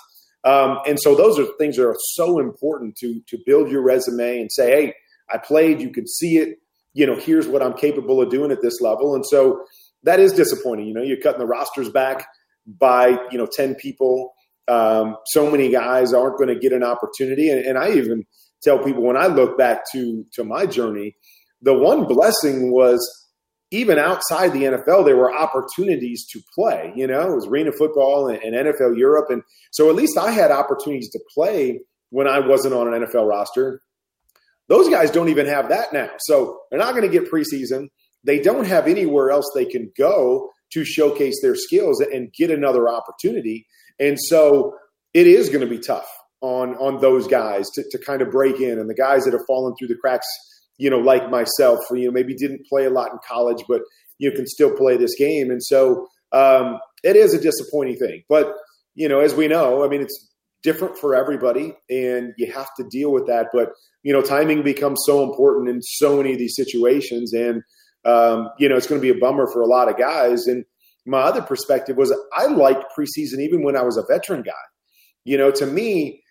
Um, 0.43 0.79
and 0.85 0.99
so 0.99 1.15
those 1.15 1.39
are 1.39 1.45
things 1.59 1.77
that 1.77 1.87
are 1.87 1.95
so 2.13 2.39
important 2.39 2.97
to 2.97 3.21
to 3.27 3.37
build 3.45 3.71
your 3.71 3.81
resume 3.81 4.41
and 4.41 4.51
say, 4.51 4.69
hey 4.69 4.93
I 5.31 5.37
played, 5.37 5.81
you 5.81 5.91
could 5.91 6.09
see 6.09 6.37
it. 6.37 6.57
You 6.93 7.05
know, 7.05 7.15
here's 7.15 7.47
what 7.47 7.61
I'm 7.61 7.73
capable 7.73 8.21
of 8.21 8.29
doing 8.29 8.51
at 8.51 8.61
this 8.61 8.79
level. 8.79 9.15
And 9.15 9.25
so 9.25 9.65
that 10.03 10.19
is 10.19 10.33
disappointing. 10.33 10.87
You 10.87 10.93
know, 10.93 11.01
you're 11.01 11.19
cutting 11.19 11.39
the 11.39 11.47
rosters 11.47 11.89
back 11.89 12.27
by, 12.65 13.19
you 13.31 13.37
know, 13.37 13.47
10 13.47 13.75
people 13.75 14.33
um, 14.67 15.17
so 15.25 15.49
many 15.49 15.69
guys 15.69 16.13
aren't 16.13 16.37
going 16.37 16.49
to 16.49 16.59
get 16.59 16.73
an 16.73 16.83
opportunity. 16.83 17.49
And, 17.49 17.65
and 17.65 17.77
I 17.77 17.91
even 17.91 18.25
tell 18.63 18.79
people 18.79 19.03
when 19.03 19.17
I 19.17 19.27
look 19.27 19.57
back 19.57 19.81
to 19.93 20.25
to 20.33 20.43
my 20.43 20.65
journey, 20.65 21.15
the 21.61 21.73
one 21.73 22.05
blessing 22.05 22.71
was 22.71 22.99
even 23.71 23.97
outside 23.97 24.53
the 24.53 24.63
NFL, 24.63 25.05
there 25.05 25.17
were 25.17 25.33
opportunities 25.33 26.25
to 26.27 26.39
play. 26.53 26.93
You 26.95 27.07
know, 27.07 27.31
it 27.31 27.35
was 27.35 27.47
arena 27.47 27.71
football 27.71 28.27
and, 28.27 28.41
and, 28.41 28.55
NFL 28.55 28.97
Europe, 28.97 29.27
and 29.29 29.43
so 29.71 29.89
at 29.89 29.95
least 29.95 30.17
I 30.17 30.31
had 30.31 30.51
opportunities 30.51 31.09
to 31.11 31.19
play 31.33 31.79
when 32.09 32.27
I 32.27 32.39
wasn't 32.39 32.73
on 32.73 32.93
an 32.93 33.03
NFL 33.03 33.27
roster. 33.27 33.81
Those 34.67 34.89
guys 34.89 35.11
don't 35.11 35.29
even 35.29 35.45
have 35.45 35.69
that 35.69 35.93
now, 35.93 36.09
so 36.19 36.59
they're 36.69 36.79
not 36.79 36.95
going 36.95 37.09
to 37.09 37.19
get 37.19 37.31
preseason. 37.31 37.87
They 38.23 38.39
don't 38.39 38.65
have 38.65 38.87
anywhere 38.87 39.29
else 39.29 39.49
they 39.53 39.65
can 39.65 39.91
go 39.97 40.49
to 40.73 40.83
showcase 40.83 41.39
their 41.41 41.55
skills 41.55 42.01
and 42.01 42.33
get 42.33 42.49
another 42.49 42.89
opportunity. 42.89 43.67
And 43.99 44.17
so 44.19 44.75
it 45.13 45.27
is 45.27 45.49
going 45.49 45.61
to 45.61 45.67
be 45.67 45.79
tough 45.79 46.07
on 46.41 46.75
on 46.75 46.99
those 47.01 47.27
guys 47.27 47.69
to, 47.71 47.83
to 47.91 47.99
kind 47.99 48.21
of 48.21 48.31
break 48.31 48.59
in 48.59 48.79
and 48.79 48.89
the 48.89 48.95
guys 48.95 49.23
that 49.25 49.33
have 49.33 49.45
fallen 49.47 49.73
through 49.77 49.87
the 49.87 49.95
cracks, 49.95 50.27
you 50.77 50.89
know, 50.89 50.99
like 50.99 51.29
myself, 51.29 51.79
you 51.91 52.05
know, 52.05 52.11
maybe 52.11 52.33
didn't 52.35 52.65
play 52.67 52.85
a 52.85 52.89
lot 52.89 53.11
in 53.11 53.19
college, 53.27 53.63
but 53.67 53.81
you 54.17 54.29
know, 54.29 54.35
can 54.35 54.47
still 54.47 54.71
play 54.71 54.97
this 54.97 55.15
game. 55.15 55.51
And 55.51 55.63
so 55.63 56.07
um, 56.31 56.79
it 57.03 57.15
is 57.15 57.33
a 57.33 57.41
disappointing 57.41 57.97
thing. 57.97 58.23
But, 58.27 58.53
you 58.95 59.07
know, 59.07 59.19
as 59.19 59.33
we 59.33 59.47
know, 59.47 59.83
I 59.83 59.87
mean, 59.87 60.01
it's 60.01 60.29
different 60.65 60.97
for 60.97 61.15
everybody 61.15 61.77
and 61.89 62.33
you 62.37 62.51
have 62.51 62.67
to 62.75 62.83
deal 62.89 63.11
with 63.11 63.27
that. 63.27 63.47
But, 63.53 63.69
you 64.03 64.11
know, 64.11 64.21
timing 64.21 64.63
becomes 64.63 65.03
so 65.05 65.23
important 65.23 65.69
in 65.69 65.81
so 65.81 66.17
many 66.17 66.33
of 66.33 66.39
these 66.39 66.55
situations. 66.55 67.31
And, 67.31 67.61
um, 68.03 68.49
you 68.57 68.67
know, 68.67 68.75
it's 68.75 68.87
going 68.87 68.99
to 68.99 69.13
be 69.13 69.15
a 69.15 69.21
bummer 69.21 69.47
for 69.47 69.61
a 69.61 69.67
lot 69.67 69.89
of 69.89 69.97
guys. 69.97 70.47
And 70.47 70.65
my 71.05 71.21
other 71.21 71.41
perspective 71.41 71.95
was 71.95 72.13
I 72.33 72.47
liked 72.47 72.85
preseason 72.97 73.39
even 73.39 73.63
when 73.63 73.77
I 73.77 73.83
was 73.83 73.95
a 73.95 74.03
veteran 74.09 74.41
guy. 74.41 74.51
You 75.23 75.37
know, 75.37 75.51
to 75.51 75.65
me, 75.65 76.23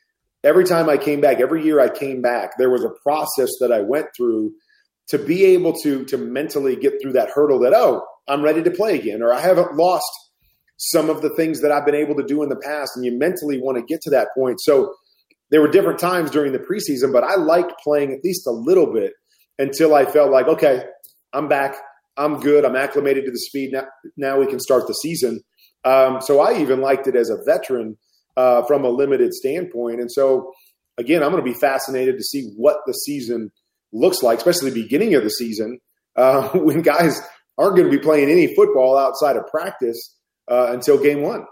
every 0.43 0.65
time 0.65 0.89
I 0.89 0.99
came 0.99 1.21
back, 1.21 1.41
every 1.41 1.65
year 1.65 1.81
I 1.81 1.89
came 1.89 2.21
back, 2.21 2.59
there 2.59 2.71
was 2.71 2.85
a 2.85 2.93
process 3.03 3.51
that 3.61 3.73
I 3.73 3.81
went 3.81 4.09
through 4.17 4.53
to 5.09 5.19
be 5.19 5.45
able 5.45 5.75
to 5.83 6.05
to 6.07 6.17
mentally 6.17 6.77
get 6.77 6.95
through 7.01 7.13
that 7.13 7.31
hurdle 7.31 7.61
that 7.61 7.75
oh, 7.75 8.03
I'm 8.27 8.43
ready 8.43 8.63
to 8.63 8.71
play 8.71 8.99
again, 8.99 9.23
or 9.23 9.33
I 9.33 9.41
haven't 9.41 9.75
lost 9.75 10.11
some 10.77 11.11
of 11.11 11.23
the 11.23 11.31
things 11.31 11.61
that 11.61 11.73
I've 11.73 11.87
been 11.87 11.95
able 11.95 12.17
to 12.17 12.25
do 12.25 12.43
in 12.43 12.49
the 12.49 12.57
past, 12.57 12.93
and 12.97 13.05
you 13.05 13.17
mentally 13.17 13.61
want 13.61 13.79
to 13.79 13.85
get 13.85 14.01
to 14.03 14.11
that 14.11 14.29
point. 14.37 14.61
So 14.61 14.95
there 15.51 15.61
were 15.61 15.69
different 15.69 15.99
times 15.99 16.31
during 16.31 16.53
the 16.53 16.59
preseason, 16.59 17.13
but 17.13 17.25
I 17.25 17.37
liked 17.37 17.73
playing 17.83 18.13
at 18.13 18.25
least 18.25 18.47
a 18.47 18.51
little 18.51 18.93
bit 18.93 19.13
until 19.59 19.95
I 19.95 20.05
felt 20.05 20.31
like 20.31 20.49
okay, 20.49 20.85
I'm 21.33 21.49
back. 21.49 21.77
I'm 22.17 22.41
good. 22.41 22.65
I'm 22.65 22.77
acclimated 22.77 23.25
to 23.25 23.31
the 23.31 23.39
speed. 23.39 23.73
Now, 23.73 23.85
now 24.17 24.39
we 24.39 24.47
can 24.47 24.61
start 24.61 24.87
the 24.87 24.95
season. 24.95 25.41
Um, 25.85 26.21
so 26.21 26.41
I 26.41 26.59
even 26.59 26.81
liked 26.81 27.07
it 27.07 27.17
as 27.17 27.29
a 27.29 27.39
veteran 27.45 27.97
uh, 28.37 28.63
from 28.63 28.85
a 28.85 28.89
limited 28.89 29.35
standpoint. 29.35 30.01
And 30.01 30.11
so, 30.11 30.53
again, 30.97 31.23
I'm 31.23 31.31
going 31.31 31.45
to 31.45 31.51
be 31.51 31.59
fascinated 31.59 32.17
to 32.17 32.23
see 32.23 32.53
what 32.57 32.79
the 32.87 32.93
season 32.93 33.51
looks 33.93 34.23
like, 34.23 34.39
especially 34.39 34.71
the 34.71 34.83
beginning 34.83 35.15
of 35.15 35.25
the 35.25 35.31
season 35.31 35.81
uh, 36.17 36.49
when 36.55 36.83
guys 36.83 37.21
aren't 37.59 37.77
going 37.77 37.91
to 37.91 37.97
be 37.97 38.03
playing 38.03 38.31
any 38.31 38.55
football 38.55 38.97
outside 38.97 39.37
of 39.37 39.47
practice 39.49 40.14
uh, 40.49 40.69
until 40.71 41.03
game 41.03 41.23
one. 41.23 41.47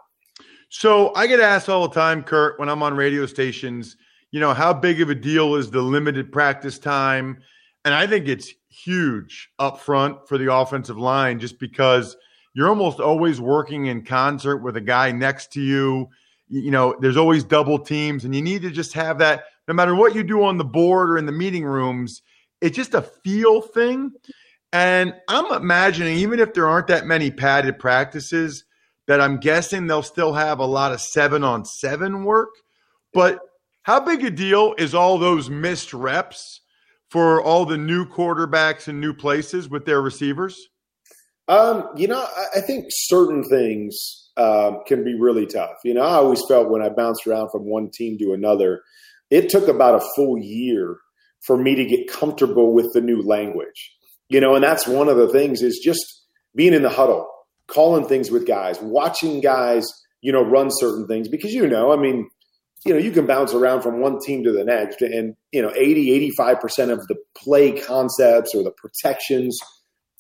So 0.69 1.15
I 1.15 1.27
get 1.27 1.41
asked 1.41 1.69
all 1.69 1.87
the 1.87 1.95
time, 1.95 2.23
Kurt, 2.23 2.59
when 2.59 2.69
I'm 2.69 2.83
on 2.83 2.95
radio 2.95 3.27
stations, 3.27 3.97
you 4.31 4.41
know, 4.41 4.55
how 4.55 4.73
big 4.73 5.01
of 5.01 5.11
a 5.11 5.15
deal 5.15 5.55
is 5.55 5.71
the 5.71 5.83
limited 5.83 6.33
practice 6.33 6.79
time? 6.79 7.43
And 7.85 7.95
I 7.95 8.07
think 8.07 8.29
it's 8.29 8.55
huge 8.71 9.51
up 9.59 9.81
front 9.81 10.27
for 10.27 10.39
the 10.39 10.53
offensive 10.53 10.97
line 10.97 11.39
just 11.39 11.59
because 11.59 12.17
you're 12.55 12.69
almost 12.69 13.01
always 13.01 13.41
working 13.41 13.87
in 13.87 14.05
concert 14.05 14.59
with 14.59 14.77
a 14.77 14.81
guy 14.81 15.13
next 15.13 15.53
to 15.53 15.61
you. 15.61 16.09
You 16.49 16.71
know, 16.71 16.97
there's 17.01 17.17
always 17.17 17.45
double 17.45 17.79
teams, 17.79 18.25
and 18.25 18.35
you 18.35 18.43
need 18.43 18.63
to 18.63 18.71
just 18.71 18.93
have 18.95 19.19
that 19.19 19.45
no 19.69 19.75
matter 19.75 19.95
what 19.95 20.15
you 20.15 20.23
do 20.23 20.43
on 20.43 20.59
the 20.59 20.65
board 20.65 21.11
or 21.11 21.19
in 21.19 21.27
the 21.27 21.33
meeting 21.33 21.65
rooms. 21.65 22.23
It's 22.61 22.77
just 22.77 22.95
a 22.95 23.03
feel 23.03 23.61
thing. 23.61 24.13
And 24.73 25.15
I'm 25.29 25.53
imagining, 25.53 26.17
even 26.17 26.41
if 26.41 26.55
there 26.55 26.69
aren't 26.69 26.87
that 26.87 27.07
many 27.07 27.31
padded 27.31 27.79
practices, 27.79 28.65
that 29.07 29.21
I'm 29.21 29.39
guessing 29.39 29.87
they'll 29.87 30.03
still 30.03 30.33
have 30.33 30.59
a 30.59 30.67
lot 30.67 30.93
of 30.93 31.01
seven 31.01 31.45
on 31.45 31.65
seven 31.65 32.25
work. 32.25 32.51
But 33.13 33.41
how 33.83 34.01
big 34.01 34.25
a 34.25 34.31
deal 34.31 34.75
is 34.79 34.95
all 34.95 35.19
those 35.19 35.51
missed 35.51 35.93
reps 35.93 36.61
for 37.11 37.43
all 37.43 37.67
the 37.67 37.77
new 37.77 38.07
quarterbacks 38.07 38.89
and 38.89 39.01
new 39.01 39.13
places 39.13 39.69
with 39.69 39.85
their 39.85 40.01
receivers? 40.01 40.69
Um, 41.49 41.89
you 41.97 42.09
know, 42.09 42.21
I, 42.21 42.59
I 42.59 42.61
think 42.61 42.87
certain 42.89 43.45
things 43.45 44.31
um, 44.37 44.81
can 44.87 45.05
be 45.05 45.15
really 45.19 45.47
tough. 45.47 45.77
You 45.85 45.95
know, 45.95 46.03
I 46.03 46.15
always 46.15 46.43
felt 46.49 46.71
when 46.71 46.83
I 46.83 46.89
bounced 46.89 47.27
around 47.27 47.51
from 47.51 47.65
one 47.65 47.91
team 47.91 48.17
to 48.19 48.33
another, 48.33 48.83
it 49.31 49.49
took 49.49 49.69
about 49.69 50.01
a 50.01 50.07
full 50.17 50.39
year 50.39 50.97
for 51.45 51.57
me 51.57 51.75
to 51.75 51.85
get 51.85 52.11
comfortable 52.11 52.73
with 52.73 52.93
the 52.95 53.01
new 53.01 53.21
language. 53.21 53.93
You 54.29 54.41
know, 54.41 54.55
and 54.55 54.65
that's 54.65 54.87
one 54.87 55.09
of 55.09 55.17
the 55.17 55.29
things 55.29 55.61
is 55.61 55.81
just 55.85 56.01
being 56.55 56.73
in 56.73 56.83
the 56.83 56.89
huddle, 56.89 57.29
calling 57.73 58.07
things 58.07 58.31
with 58.31 58.47
guys, 58.47 58.81
watching 58.81 59.41
guys, 59.41 59.87
you 60.21 60.33
know, 60.33 60.43
run 60.43 60.69
certain 60.71 61.07
things 61.07 61.29
because 61.29 61.53
you 61.53 61.67
know, 61.67 61.93
I 61.93 61.97
mean, 61.97 62.29
you 62.85 62.93
know, 62.93 62.99
you 62.99 63.13
can 63.13 63.27
bounce 63.27 63.55
around 63.55 63.83
from 63.83 64.01
one 64.01 64.19
team 64.21 64.45
to 64.45 64.53
the 64.53 64.65
next 64.65 65.03
and, 65.03 65.35
you 65.53 65.63
know, 65.63 65.73
80, 65.75 66.33
85% 66.39 66.93
of 66.93 67.07
the 67.07 67.17
play 67.37 67.73
concepts 67.73 68.55
or 68.55 68.63
the 68.63 68.73
protections, 68.73 69.57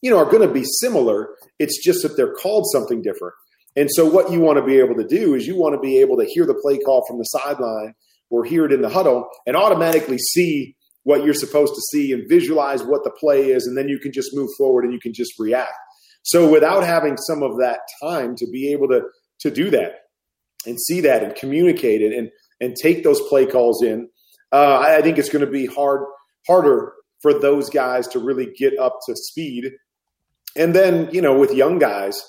you 0.00 0.10
know, 0.10 0.18
are 0.18 0.30
going 0.30 0.46
to 0.46 0.52
be 0.52 0.64
similar. 0.64 1.30
It's 1.58 1.82
just 1.82 2.02
that 2.02 2.16
they're 2.16 2.34
called 2.34 2.66
something 2.72 3.02
different. 3.02 3.34
And 3.74 3.88
so 3.90 4.08
what 4.08 4.30
you 4.30 4.40
want 4.40 4.58
to 4.58 4.64
be 4.64 4.78
able 4.78 4.94
to 4.96 5.06
do 5.06 5.34
is 5.34 5.46
you 5.46 5.56
want 5.56 5.74
to 5.74 5.80
be 5.80 5.98
able 5.98 6.18
to 6.18 6.24
hear 6.24 6.46
the 6.46 6.54
play 6.54 6.78
call 6.78 7.04
from 7.06 7.18
the 7.18 7.24
sideline 7.24 7.94
or 8.30 8.44
hear 8.44 8.64
it 8.64 8.72
in 8.72 8.82
the 8.82 8.88
huddle 8.88 9.28
and 9.46 9.56
automatically 9.56 10.18
see 10.18 10.76
what 11.04 11.24
you're 11.24 11.34
supposed 11.34 11.74
to 11.74 11.80
see 11.90 12.12
and 12.12 12.28
visualize 12.28 12.82
what 12.84 13.02
the 13.02 13.10
play 13.10 13.50
is. 13.50 13.66
And 13.66 13.76
then 13.76 13.88
you 13.88 13.98
can 13.98 14.12
just 14.12 14.34
move 14.34 14.50
forward 14.56 14.84
and 14.84 14.92
you 14.92 15.00
can 15.00 15.12
just 15.12 15.32
react. 15.38 15.72
So 16.22 16.50
without 16.50 16.84
having 16.84 17.16
some 17.16 17.42
of 17.42 17.58
that 17.58 17.80
time 18.02 18.36
to 18.36 18.46
be 18.50 18.72
able 18.72 18.88
to, 18.88 19.02
to 19.40 19.50
do 19.50 19.70
that 19.70 20.02
and 20.66 20.80
see 20.80 21.00
that 21.02 21.22
and 21.22 21.34
communicate 21.34 22.00
it 22.00 22.12
and, 22.12 22.30
and 22.60 22.76
take 22.80 23.02
those 23.02 23.20
play 23.28 23.46
calls 23.46 23.82
in. 23.82 24.08
Uh, 24.52 24.78
I, 24.78 24.98
I 24.98 25.02
think 25.02 25.18
it's 25.18 25.30
going 25.30 25.44
to 25.44 25.50
be 25.50 25.66
hard 25.66 26.06
harder 26.46 26.92
for 27.20 27.32
those 27.32 27.70
guys 27.70 28.08
to 28.08 28.18
really 28.18 28.52
get 28.56 28.78
up 28.78 28.98
to 29.06 29.14
speed. 29.16 29.70
And 30.56 30.74
then 30.74 31.08
you 31.12 31.22
know, 31.22 31.38
with 31.38 31.54
young 31.54 31.78
guys, 31.78 32.20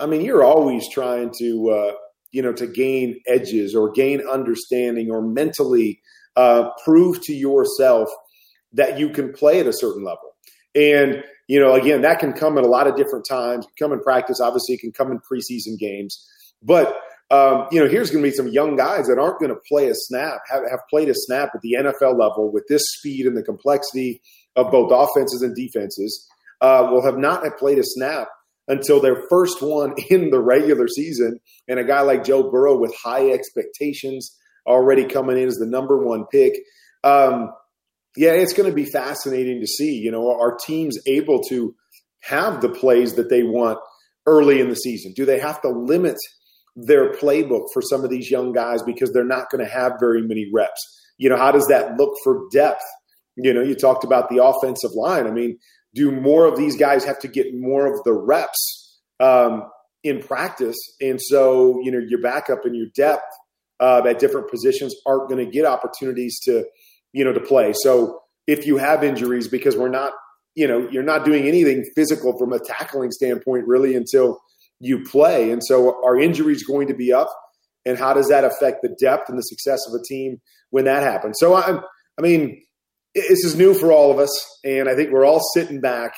I 0.00 0.06
mean, 0.06 0.22
you're 0.22 0.44
always 0.44 0.88
trying 0.88 1.32
to 1.38 1.70
uh, 1.70 1.92
you 2.32 2.42
know 2.42 2.52
to 2.54 2.66
gain 2.66 3.20
edges 3.26 3.74
or 3.74 3.90
gain 3.90 4.26
understanding 4.26 5.10
or 5.10 5.22
mentally 5.22 6.00
uh, 6.36 6.70
prove 6.84 7.20
to 7.22 7.34
yourself 7.34 8.08
that 8.72 8.98
you 8.98 9.10
can 9.10 9.32
play 9.32 9.60
at 9.60 9.66
a 9.66 9.72
certain 9.72 10.04
level. 10.04 10.35
And 10.76 11.24
you 11.48 11.60
know, 11.60 11.74
again, 11.74 12.02
that 12.02 12.18
can 12.18 12.32
come 12.32 12.58
at 12.58 12.64
a 12.64 12.68
lot 12.68 12.86
of 12.86 12.96
different 12.96 13.24
times. 13.28 13.66
Come 13.78 13.92
in 13.92 14.00
practice, 14.00 14.40
obviously, 14.40 14.76
can 14.76 14.92
come 14.92 15.10
in 15.10 15.20
preseason 15.20 15.78
games. 15.78 16.24
But 16.62 16.96
um, 17.30 17.66
you 17.72 17.80
know, 17.80 17.88
here's 17.88 18.10
going 18.10 18.22
to 18.22 18.30
be 18.30 18.34
some 18.34 18.48
young 18.48 18.76
guys 18.76 19.08
that 19.08 19.18
aren't 19.18 19.40
going 19.40 19.50
to 19.50 19.60
play 19.68 19.88
a 19.88 19.94
snap, 19.94 20.40
have, 20.48 20.62
have 20.70 20.80
played 20.88 21.08
a 21.08 21.14
snap 21.14 21.50
at 21.54 21.60
the 21.60 21.76
NFL 21.78 22.18
level 22.18 22.52
with 22.52 22.64
this 22.68 22.82
speed 22.98 23.26
and 23.26 23.36
the 23.36 23.42
complexity 23.42 24.20
of 24.54 24.70
both 24.70 24.92
offenses 24.92 25.42
and 25.42 25.54
defenses, 25.56 26.28
uh, 26.60 26.86
will 26.90 27.04
have 27.04 27.18
not 27.18 27.42
have 27.42 27.58
played 27.58 27.78
a 27.78 27.84
snap 27.84 28.28
until 28.68 29.00
their 29.00 29.24
first 29.28 29.60
one 29.60 29.94
in 30.10 30.30
the 30.30 30.40
regular 30.40 30.86
season. 30.86 31.40
And 31.68 31.80
a 31.80 31.84
guy 31.84 32.00
like 32.02 32.24
Joe 32.24 32.48
Burrow 32.48 32.78
with 32.78 32.94
high 32.96 33.30
expectations 33.30 34.36
already 34.66 35.04
coming 35.04 35.36
in 35.36 35.48
as 35.48 35.56
the 35.56 35.66
number 35.66 35.98
one 35.98 36.26
pick. 36.26 36.54
Um, 37.02 37.52
yeah, 38.16 38.32
it's 38.32 38.52
going 38.52 38.68
to 38.68 38.74
be 38.74 38.84
fascinating 38.84 39.60
to 39.60 39.66
see. 39.66 39.96
You 39.96 40.10
know, 40.10 40.30
are 40.30 40.56
teams 40.56 40.98
able 41.06 41.42
to 41.44 41.74
have 42.22 42.60
the 42.60 42.68
plays 42.68 43.14
that 43.14 43.30
they 43.30 43.42
want 43.42 43.78
early 44.26 44.60
in 44.60 44.68
the 44.68 44.76
season? 44.76 45.12
Do 45.14 45.24
they 45.24 45.38
have 45.38 45.60
to 45.62 45.68
limit– 45.68 46.16
their 46.76 47.12
playbook 47.12 47.64
for 47.72 47.80
some 47.80 48.04
of 48.04 48.10
these 48.10 48.30
young 48.30 48.52
guys 48.52 48.82
because 48.82 49.10
they're 49.12 49.24
not 49.24 49.50
going 49.50 49.64
to 49.64 49.70
have 49.70 49.94
very 49.98 50.22
many 50.22 50.48
reps. 50.52 50.80
You 51.16 51.30
know, 51.30 51.36
how 51.36 51.50
does 51.50 51.66
that 51.68 51.96
look 51.96 52.14
for 52.22 52.42
depth? 52.52 52.84
You 53.36 53.52
know, 53.52 53.62
you 53.62 53.74
talked 53.74 54.04
about 54.04 54.28
the 54.28 54.44
offensive 54.44 54.92
line. 54.92 55.26
I 55.26 55.30
mean, 55.30 55.58
do 55.94 56.12
more 56.12 56.44
of 56.44 56.58
these 56.58 56.76
guys 56.76 57.04
have 57.04 57.18
to 57.20 57.28
get 57.28 57.46
more 57.54 57.86
of 57.86 58.04
the 58.04 58.12
reps 58.12 59.00
um, 59.20 59.64
in 60.04 60.20
practice? 60.20 60.76
And 61.00 61.20
so, 61.20 61.80
you 61.82 61.90
know, 61.90 62.00
your 62.06 62.20
backup 62.20 62.66
and 62.66 62.76
your 62.76 62.88
depth 62.94 63.24
uh, 63.80 64.02
at 64.06 64.18
different 64.18 64.50
positions 64.50 64.94
aren't 65.06 65.30
going 65.30 65.44
to 65.44 65.50
get 65.50 65.64
opportunities 65.64 66.38
to, 66.44 66.64
you 67.16 67.24
know, 67.24 67.32
to 67.32 67.40
play. 67.40 67.72
So 67.72 68.20
if 68.46 68.66
you 68.66 68.76
have 68.76 69.02
injuries, 69.02 69.48
because 69.48 69.74
we're 69.74 69.88
not, 69.88 70.12
you 70.54 70.68
know, 70.68 70.86
you're 70.90 71.02
not 71.02 71.24
doing 71.24 71.48
anything 71.48 71.82
physical 71.94 72.38
from 72.38 72.52
a 72.52 72.58
tackling 72.58 73.10
standpoint 73.10 73.64
really 73.66 73.96
until 73.96 74.38
you 74.80 75.02
play. 75.02 75.50
And 75.50 75.62
so 75.64 75.96
are 76.04 76.20
injuries 76.20 76.62
going 76.62 76.88
to 76.88 76.94
be 76.94 77.14
up? 77.14 77.28
And 77.86 77.96
how 77.96 78.12
does 78.12 78.28
that 78.28 78.44
affect 78.44 78.82
the 78.82 78.94
depth 79.00 79.30
and 79.30 79.38
the 79.38 79.42
success 79.42 79.80
of 79.88 79.98
a 79.98 80.04
team 80.06 80.42
when 80.68 80.84
that 80.84 81.02
happens? 81.02 81.38
So 81.40 81.54
I'm, 81.54 81.80
I 82.18 82.22
mean, 82.22 82.62
this 83.14 83.44
is 83.46 83.56
new 83.56 83.72
for 83.72 83.92
all 83.92 84.10
of 84.10 84.18
us, 84.18 84.60
and 84.62 84.86
I 84.86 84.94
think 84.94 85.10
we're 85.10 85.24
all 85.24 85.40
sitting 85.54 85.80
back, 85.80 86.12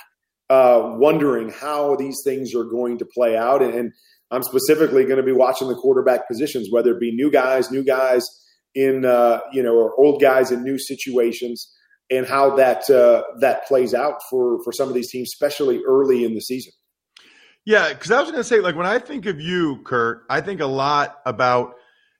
uh, 0.50 0.80
wondering 0.96 1.50
how 1.50 1.94
these 1.94 2.16
things 2.24 2.56
are 2.56 2.64
going 2.64 2.98
to 2.98 3.06
play 3.14 3.36
out. 3.36 3.62
And, 3.62 3.92
I'm 4.30 4.42
specifically 4.42 5.04
going 5.04 5.16
to 5.16 5.22
be 5.22 5.32
watching 5.32 5.68
the 5.68 5.74
quarterback 5.74 6.28
positions, 6.28 6.68
whether 6.70 6.90
it 6.90 7.00
be 7.00 7.16
new 7.16 7.30
guys, 7.30 7.70
new 7.70 7.82
guys 7.82 8.22
in 8.74 9.04
uh, 9.04 9.40
you 9.52 9.62
know, 9.62 9.74
or 9.74 9.94
old 9.98 10.20
guys 10.20 10.50
in 10.50 10.62
new 10.62 10.78
situations, 10.78 11.72
and 12.10 12.26
how 12.26 12.54
that 12.56 12.88
uh, 12.90 13.22
that 13.40 13.66
plays 13.66 13.94
out 13.94 14.20
for 14.30 14.62
for 14.62 14.72
some 14.72 14.88
of 14.88 14.94
these 14.94 15.10
teams, 15.10 15.28
especially 15.28 15.82
early 15.86 16.24
in 16.24 16.34
the 16.34 16.40
season. 16.40 16.72
Yeah, 17.64 17.92
because 17.92 18.10
I 18.10 18.20
was 18.20 18.30
going 18.30 18.40
to 18.40 18.48
say, 18.48 18.60
like 18.60 18.76
when 18.76 18.86
I 18.86 18.98
think 18.98 19.26
of 19.26 19.40
you, 19.40 19.82
Kurt, 19.84 20.22
I 20.30 20.40
think 20.40 20.60
a 20.60 20.66
lot 20.66 21.18
about 21.26 21.74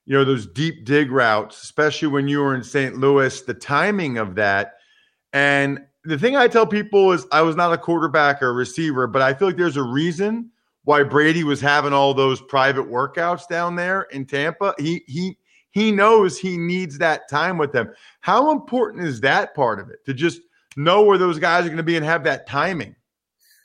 you 0.04 0.14
know 0.14 0.24
those 0.24 0.46
deep 0.46 0.84
dig 0.84 1.10
routes, 1.10 1.62
especially 1.62 2.08
when 2.08 2.28
you 2.28 2.40
were 2.40 2.54
in 2.54 2.62
St. 2.62 2.96
Louis. 2.98 3.40
The 3.42 3.54
timing 3.54 4.18
of 4.18 4.34
that, 4.34 4.74
and 5.32 5.80
the 6.04 6.18
thing 6.18 6.36
I 6.36 6.48
tell 6.48 6.66
people 6.66 7.12
is, 7.12 7.26
I 7.32 7.42
was 7.42 7.56
not 7.56 7.72
a 7.72 7.78
quarterback 7.78 8.42
or 8.42 8.48
a 8.48 8.52
receiver, 8.52 9.06
but 9.06 9.22
I 9.22 9.32
feel 9.32 9.48
like 9.48 9.56
there's 9.56 9.76
a 9.76 9.82
reason 9.82 10.50
why 10.84 11.02
Brady 11.02 11.44
was 11.44 11.60
having 11.60 11.92
all 11.92 12.14
those 12.14 12.40
private 12.40 12.90
workouts 12.90 13.48
down 13.48 13.76
there 13.76 14.02
in 14.10 14.26
Tampa. 14.26 14.74
He 14.78 15.02
he 15.06 15.37
he 15.78 15.92
knows 15.92 16.38
he 16.38 16.56
needs 16.56 16.98
that 16.98 17.28
time 17.28 17.58
with 17.58 17.72
them. 17.72 17.92
How 18.20 18.50
important 18.50 19.04
is 19.04 19.20
that 19.20 19.54
part 19.54 19.80
of 19.80 19.90
it 19.90 20.04
to 20.06 20.14
just 20.14 20.40
know 20.76 21.02
where 21.02 21.18
those 21.18 21.38
guys 21.38 21.64
are 21.64 21.68
going 21.68 21.78
to 21.78 21.82
be 21.82 21.96
and 21.96 22.04
have 22.04 22.24
that 22.24 22.46
timing? 22.46 22.96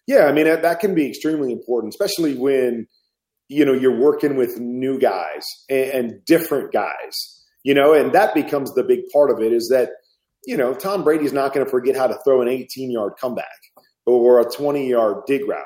Yeah, 0.07 0.25
I 0.25 0.31
mean 0.31 0.45
that, 0.45 0.79
can 0.79 0.95
be 0.95 1.07
extremely 1.07 1.51
important, 1.51 1.93
especially 1.93 2.35
when 2.35 2.87
you 3.47 3.65
know 3.65 3.73
you're 3.73 3.97
working 3.97 4.35
with 4.35 4.59
new 4.59 4.99
guys 4.99 5.45
and, 5.69 5.89
and 5.91 6.25
different 6.25 6.71
guys. 6.73 7.43
You 7.63 7.73
know, 7.73 7.93
and 7.93 8.11
that 8.11 8.33
becomes 8.33 8.73
the 8.73 8.83
big 8.83 8.99
part 9.13 9.31
of 9.31 9.41
it 9.41 9.53
is 9.53 9.69
that 9.69 9.91
you 10.45 10.57
know 10.57 10.73
Tom 10.73 11.03
Brady's 11.03 11.31
not 11.31 11.53
going 11.53 11.65
to 11.65 11.71
forget 11.71 11.95
how 11.95 12.07
to 12.07 12.17
throw 12.25 12.41
an 12.41 12.49
18 12.49 12.91
yard 12.91 13.13
comeback 13.19 13.47
or 14.05 14.41
a 14.41 14.45
20 14.45 14.89
yard 14.89 15.23
dig 15.25 15.47
route, 15.47 15.63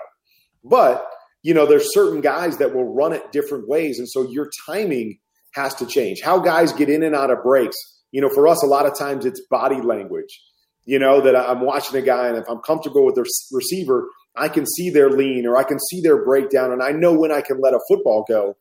but 0.64 1.08
you 1.48 1.54
know, 1.54 1.66
there's 1.66 1.94
certain 1.94 2.20
guys 2.20 2.58
that 2.58 2.76
will 2.76 2.94
run 2.94 3.14
it 3.14 3.32
different 3.32 3.70
ways. 3.70 4.00
And 4.00 4.10
so 4.10 4.30
your 4.30 4.50
timing 4.66 5.18
has 5.58 5.76
to 5.76 5.86
change. 5.86 6.22
How 6.24 6.40
guys 6.40 6.72
get 6.72 6.90
in 6.90 7.04
and 7.04 7.16
out 7.16 7.32
of 7.32 7.44
breaks. 7.44 7.76
You 8.12 8.22
know, 8.22 8.30
for 8.30 8.48
us, 8.48 8.64
a 8.64 8.68
lot 8.68 8.86
of 8.86 8.98
times 8.98 9.26
it's 9.26 9.42
body 9.50 9.82
language. 9.82 10.40
You 10.86 11.00
know, 11.00 11.20
that 11.20 11.36
I'm 11.36 11.60
watching 11.60 12.00
a 12.00 12.06
guy 12.06 12.30
and 12.30 12.38
if 12.38 12.46
I'm 12.50 12.60
comfortable 12.60 13.06
with 13.06 13.16
the 13.16 13.26
receiver, 13.52 14.08
I 14.38 14.48
can 14.48 14.66
see 14.66 14.90
their 14.90 15.10
lean 15.10 15.46
or 15.46 15.58
I 15.58 15.64
can 15.64 15.80
see 15.92 16.00
their 16.00 16.24
breakdown 16.24 16.72
and 16.72 16.82
I 16.82 16.92
know 16.92 17.14
when 17.14 17.32
I 17.32 17.42
can 17.42 17.60
let 17.60 17.74
a 17.74 17.80
football 17.90 18.24
go. 18.26 18.56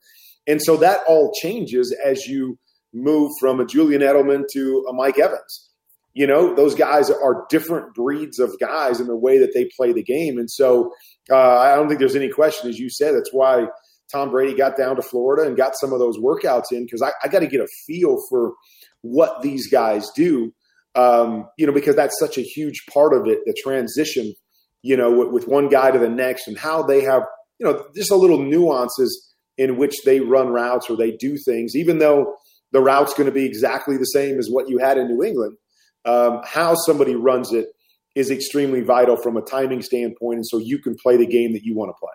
And 0.45 0.61
so 0.61 0.75
that 0.77 1.01
all 1.07 1.31
changes 1.41 1.95
as 2.03 2.25
you 2.25 2.57
move 2.93 3.31
from 3.39 3.59
a 3.59 3.65
Julian 3.65 4.01
Edelman 4.01 4.43
to 4.53 4.85
a 4.89 4.93
Mike 4.93 5.19
Evans. 5.19 5.69
You 6.13 6.25
know, 6.25 6.55
those 6.55 6.73
guys 6.73 7.11
are 7.11 7.45
different 7.49 7.93
breeds 7.93 8.39
of 8.39 8.57
guys 8.59 8.99
in 8.99 9.07
the 9.07 9.15
way 9.15 9.37
that 9.37 9.53
they 9.53 9.69
play 9.77 9.93
the 9.93 10.03
game. 10.03 10.39
And 10.39 10.49
so 10.49 10.91
uh, 11.29 11.59
I 11.59 11.75
don't 11.75 11.87
think 11.87 11.99
there's 11.99 12.15
any 12.15 12.29
question, 12.29 12.69
as 12.69 12.79
you 12.79 12.89
said, 12.89 13.13
that's 13.13 13.31
why 13.31 13.67
Tom 14.11 14.31
Brady 14.31 14.55
got 14.55 14.77
down 14.77 14.95
to 14.95 15.01
Florida 15.01 15.47
and 15.47 15.57
got 15.57 15.77
some 15.77 15.93
of 15.93 15.99
those 15.99 16.17
workouts 16.17 16.71
in 16.71 16.85
because 16.85 17.01
I, 17.01 17.11
I 17.23 17.27
got 17.27 17.39
to 17.39 17.47
get 17.47 17.61
a 17.61 17.67
feel 17.85 18.17
for 18.29 18.53
what 19.01 19.41
these 19.41 19.69
guys 19.69 20.09
do. 20.15 20.53
Um, 20.95 21.47
you 21.57 21.67
know, 21.67 21.73
because 21.73 21.95
that's 21.95 22.17
such 22.19 22.37
a 22.37 22.41
huge 22.41 22.85
part 22.91 23.13
of 23.13 23.27
it, 23.27 23.39
the 23.45 23.55
transition, 23.61 24.33
you 24.81 24.97
know, 24.97 25.11
with, 25.11 25.29
with, 25.29 25.47
one 25.47 25.69
guy 25.69 25.91
to 25.91 25.99
the 25.99 26.09
next 26.09 26.47
and 26.47 26.57
how 26.57 26.81
they 26.81 27.01
have, 27.01 27.21
you 27.59 27.67
know, 27.67 27.85
just 27.95 28.09
a 28.09 28.15
little 28.15 28.41
nuances 28.41 29.35
in 29.59 29.77
which 29.77 29.95
they 30.05 30.21
run 30.21 30.47
routes 30.47 30.89
or 30.89 30.97
they 30.97 31.11
do 31.11 31.37
things, 31.37 31.75
even 31.75 31.99
though 31.99 32.33
the 32.71 32.81
route's 32.81 33.13
going 33.13 33.27
to 33.27 33.33
be 33.33 33.45
exactly 33.45 33.97
the 33.97 34.05
same 34.05 34.39
as 34.39 34.49
what 34.49 34.69
you 34.69 34.79
had 34.79 34.97
in 34.97 35.07
New 35.07 35.23
England. 35.23 35.57
Um, 36.05 36.41
how 36.45 36.73
somebody 36.73 37.15
runs 37.15 37.51
it 37.51 37.67
is 38.15 38.31
extremely 38.31 38.81
vital 38.81 39.17
from 39.17 39.37
a 39.37 39.41
timing 39.41 39.81
standpoint, 39.81 40.37
and 40.37 40.47
so 40.47 40.57
you 40.57 40.79
can 40.79 40.95
play 40.95 41.17
the 41.17 41.27
game 41.27 41.53
that 41.53 41.63
you 41.63 41.75
want 41.75 41.89
to 41.89 41.99
play. 41.99 42.13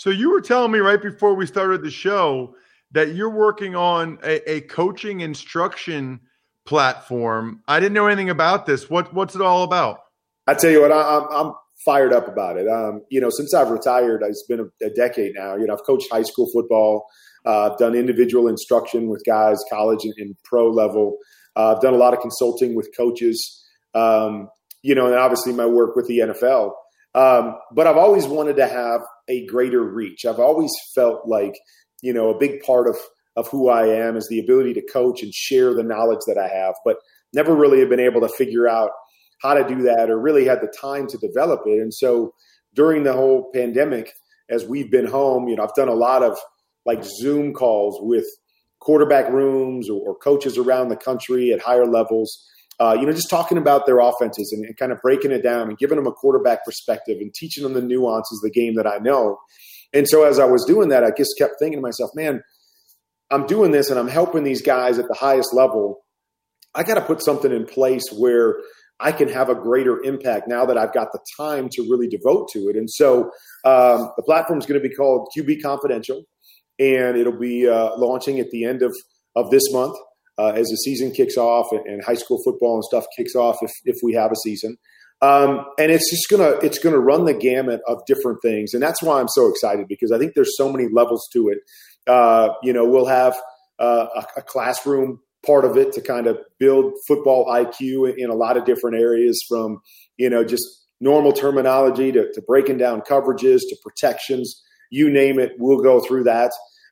So 0.00 0.08
you 0.08 0.30
were 0.30 0.40
telling 0.40 0.72
me 0.72 0.78
right 0.78 1.00
before 1.00 1.34
we 1.34 1.44
started 1.44 1.82
the 1.82 1.90
show 1.90 2.54
that 2.92 3.14
you're 3.14 3.28
working 3.28 3.76
on 3.76 4.18
a, 4.24 4.50
a 4.50 4.60
coaching 4.62 5.20
instruction 5.20 6.20
platform. 6.64 7.60
I 7.68 7.80
didn't 7.80 7.92
know 7.92 8.06
anything 8.06 8.30
about 8.30 8.64
this. 8.64 8.88
What 8.88 9.12
what's 9.12 9.34
it 9.34 9.42
all 9.42 9.62
about? 9.62 9.98
I 10.46 10.54
tell 10.54 10.70
you 10.70 10.80
what, 10.80 10.90
I, 10.90 11.16
am 11.18 11.26
I'm 11.30 11.52
fired 11.84 12.14
up 12.14 12.28
about 12.28 12.56
it. 12.56 12.66
Um, 12.66 13.02
you 13.10 13.20
know, 13.20 13.28
since 13.28 13.52
I've 13.52 13.68
retired, 13.68 14.22
it's 14.22 14.46
been 14.48 14.60
a, 14.60 14.86
a, 14.86 14.88
decade 14.88 15.34
now. 15.34 15.54
You 15.56 15.66
know, 15.66 15.74
I've 15.74 15.84
coached 15.84 16.08
high 16.10 16.22
school 16.22 16.48
football. 16.50 17.04
Uh, 17.44 17.70
I've 17.70 17.76
done 17.76 17.94
individual 17.94 18.48
instruction 18.48 19.10
with 19.10 19.22
guys, 19.26 19.62
college 19.68 20.00
and, 20.04 20.14
and 20.16 20.34
pro 20.44 20.70
level. 20.70 21.18
Uh, 21.56 21.74
I've 21.74 21.82
done 21.82 21.92
a 21.92 21.98
lot 21.98 22.14
of 22.14 22.20
consulting 22.20 22.74
with 22.74 22.88
coaches. 22.96 23.62
Um, 23.94 24.48
you 24.80 24.94
know, 24.94 25.08
and 25.08 25.14
obviously 25.14 25.52
my 25.52 25.66
work 25.66 25.94
with 25.94 26.06
the 26.06 26.20
NFL. 26.20 26.72
Um, 27.14 27.56
but 27.72 27.86
I've 27.86 27.96
always 27.96 28.26
wanted 28.26 28.56
to 28.56 28.68
have 28.68 29.02
a 29.28 29.46
greater 29.46 29.82
reach. 29.82 30.24
I've 30.24 30.38
always 30.38 30.70
felt 30.94 31.26
like, 31.26 31.58
you 32.02 32.12
know, 32.12 32.30
a 32.30 32.38
big 32.38 32.62
part 32.62 32.88
of 32.88 32.96
of 33.36 33.48
who 33.48 33.68
I 33.68 33.86
am 33.86 34.16
is 34.16 34.28
the 34.28 34.40
ability 34.40 34.74
to 34.74 34.82
coach 34.92 35.22
and 35.22 35.32
share 35.32 35.72
the 35.72 35.84
knowledge 35.84 36.20
that 36.26 36.36
I 36.36 36.48
have, 36.48 36.74
but 36.84 36.96
never 37.32 37.54
really 37.54 37.78
have 37.80 37.88
been 37.88 38.00
able 38.00 38.20
to 38.22 38.28
figure 38.28 38.68
out 38.68 38.90
how 39.40 39.54
to 39.54 39.66
do 39.66 39.82
that 39.82 40.10
or 40.10 40.20
really 40.20 40.44
had 40.44 40.60
the 40.60 40.72
time 40.80 41.06
to 41.08 41.16
develop 41.16 41.62
it. 41.66 41.80
And 41.80 41.94
so 41.94 42.34
during 42.74 43.04
the 43.04 43.12
whole 43.12 43.50
pandemic, 43.54 44.12
as 44.48 44.64
we've 44.64 44.90
been 44.90 45.06
home, 45.06 45.48
you 45.48 45.56
know, 45.56 45.62
I've 45.62 45.74
done 45.74 45.88
a 45.88 45.94
lot 45.94 46.22
of 46.22 46.38
like 46.84 47.04
Zoom 47.04 47.54
calls 47.54 47.98
with 48.00 48.26
quarterback 48.80 49.30
rooms 49.30 49.88
or, 49.88 50.00
or 50.00 50.16
coaches 50.16 50.58
around 50.58 50.88
the 50.88 50.96
country 50.96 51.52
at 51.52 51.60
higher 51.60 51.86
levels 51.86 52.46
uh, 52.80 52.96
you 52.98 53.04
know, 53.04 53.12
just 53.12 53.28
talking 53.28 53.58
about 53.58 53.84
their 53.84 53.98
offenses 53.98 54.52
and, 54.52 54.64
and, 54.64 54.76
kind 54.78 54.90
of 54.90 55.00
breaking 55.02 55.30
it 55.30 55.42
down 55.42 55.68
and 55.68 55.76
giving 55.76 55.96
them 55.96 56.06
a 56.06 56.12
quarterback 56.12 56.64
perspective 56.64 57.18
and 57.20 57.32
teaching 57.34 57.62
them 57.62 57.74
the 57.74 57.82
nuances 57.82 58.40
of 58.42 58.50
the 58.50 58.60
game 58.60 58.74
that 58.74 58.86
I 58.86 58.96
know. 58.98 59.38
And 59.92 60.08
so 60.08 60.24
as 60.24 60.38
I 60.38 60.46
was 60.46 60.64
doing 60.66 60.88
that, 60.88 61.04
I 61.04 61.10
just 61.10 61.34
kept 61.36 61.56
thinking 61.58 61.78
to 61.78 61.82
myself, 61.82 62.10
man, 62.14 62.42
I'm 63.30 63.46
doing 63.46 63.70
this 63.70 63.90
and 63.90 63.98
I'm 63.98 64.08
helping 64.08 64.44
these 64.44 64.62
guys 64.62 64.98
at 64.98 65.08
the 65.08 65.14
highest 65.14 65.52
level. 65.52 66.00
I 66.74 66.82
got 66.82 66.94
to 66.94 67.02
put 67.02 67.22
something 67.22 67.52
in 67.52 67.66
place 67.66 68.04
where 68.16 68.56
I 68.98 69.12
can 69.12 69.28
have 69.28 69.50
a 69.50 69.54
greater 69.54 70.02
impact 70.02 70.48
now 70.48 70.64
that 70.64 70.78
I've 70.78 70.92
got 70.92 71.12
the 71.12 71.20
time 71.36 71.68
to 71.72 71.82
really 71.82 72.08
devote 72.08 72.48
to 72.52 72.68
it. 72.68 72.76
And 72.76 72.88
so 72.90 73.30
um, 73.64 74.10
the 74.16 74.22
platform 74.24 74.58
is 74.58 74.66
going 74.66 74.80
to 74.80 74.88
be 74.88 74.94
called 74.94 75.28
QB 75.36 75.62
Confidential, 75.62 76.24
and 76.78 77.16
it'll 77.16 77.38
be 77.38 77.68
uh, 77.68 77.96
launching 77.96 78.40
at 78.40 78.50
the 78.50 78.64
end 78.64 78.82
of, 78.82 78.94
of 79.36 79.50
this 79.50 79.72
month 79.72 79.96
uh, 80.40 80.52
as 80.56 80.68
the 80.68 80.76
season 80.76 81.10
kicks 81.10 81.36
off 81.36 81.66
and, 81.70 81.86
and, 81.86 82.02
high 82.02 82.14
school 82.14 82.40
football 82.42 82.76
and 82.76 82.84
stuff 82.84 83.04
kicks 83.14 83.34
off 83.34 83.58
if, 83.60 83.70
if 83.84 83.96
we 84.02 84.14
have 84.14 84.32
a 84.32 84.36
season. 84.36 84.76
Um, 85.20 85.66
and 85.78 85.92
it's 85.92 86.10
just 86.10 86.30
gonna 86.30 86.56
it's 86.62 86.78
gonna 86.78 86.98
run 86.98 87.26
the 87.26 87.34
gamut 87.34 87.82
of 87.86 88.00
different 88.06 88.38
things, 88.40 88.72
and 88.72 88.82
that's 88.82 89.02
why 89.02 89.20
I'm 89.20 89.28
so 89.28 89.50
excited 89.50 89.86
because 89.86 90.12
I 90.12 90.18
think 90.18 90.32
there's 90.34 90.56
so 90.56 90.72
many 90.72 90.88
levels 90.90 91.28
to 91.34 91.50
it. 91.50 91.58
Uh, 92.06 92.54
you 92.62 92.72
know, 92.72 92.86
we'll 92.86 93.06
have 93.06 93.38
uh, 93.78 94.06
a, 94.14 94.26
a, 94.38 94.42
classroom 94.42 95.20
part 95.44 95.66
of 95.66 95.76
it 95.76 95.92
to 95.92 96.00
kind 96.00 96.26
of 96.26 96.38
build 96.58 96.94
football 97.06 97.46
IQ 97.46 98.10
in, 98.10 98.24
in, 98.24 98.30
a 98.30 98.34
lot 98.34 98.56
of 98.56 98.64
different 98.64 98.96
areas, 98.96 99.38
from 99.46 99.80
you 100.16 100.30
know 100.30 100.42
just 100.42 100.64
normal 101.02 101.32
terminology 101.34 102.12
to, 102.12 102.32
to 102.32 102.40
breaking 102.40 102.78
down 102.78 103.02
coverages 103.02 103.60
to 103.68 103.76
protections, 103.82 104.62
you 104.90 105.10
name 105.10 105.38
it. 105.38 105.52
We'll 105.58 105.82
go 105.82 106.00
through 106.00 106.24
that. 106.24 106.50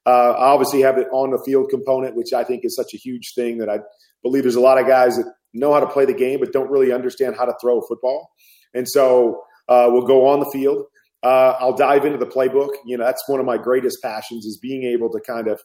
Uh, 0.09 0.31
I 0.39 0.47
obviously 0.47 0.81
have 0.81 0.97
the 0.97 1.03
on 1.11 1.33
the 1.33 1.43
field 1.45 1.69
component, 1.69 2.17
which 2.17 2.33
I 2.33 2.43
think 2.43 2.65
is 2.65 2.75
such 2.75 2.95
a 2.95 2.97
huge 2.97 3.35
thing 3.35 3.59
that 3.59 3.69
I 3.69 3.81
believe 4.23 4.43
there's 4.43 4.55
a 4.55 4.61
lot 4.61 4.81
of 4.81 4.87
guys 4.87 5.17
that 5.17 5.31
know 5.53 5.75
how 5.75 5.81
to 5.81 5.87
play 5.87 6.07
the 6.07 6.15
game 6.15 6.41
but 6.41 6.51
don't 6.51 6.71
really 6.71 6.93
understand 6.93 7.37
how 7.37 7.45
to 7.45 7.53
throw 7.61 7.79
a 7.79 7.87
football. 7.87 8.31
And 8.73 8.89
so 8.89 9.43
uh, 9.69 9.89
we'll 9.91 10.07
go 10.07 10.27
on 10.27 10.41
the 10.41 10.51
field. 10.51 10.87
Uh, 11.23 11.57
I'll 11.61 11.77
dive 11.77 12.07
into 12.07 12.17
the 12.17 12.27
playbook. 12.27 12.71
You 12.87 12.97
know, 12.97 13.05
that's 13.05 13.23
one 13.29 13.39
of 13.39 13.45
my 13.45 13.59
greatest 13.59 13.99
passions 14.03 14.47
is 14.47 14.57
being 14.57 14.85
able 14.85 15.11
to 15.11 15.21
kind 15.21 15.47
of 15.47 15.61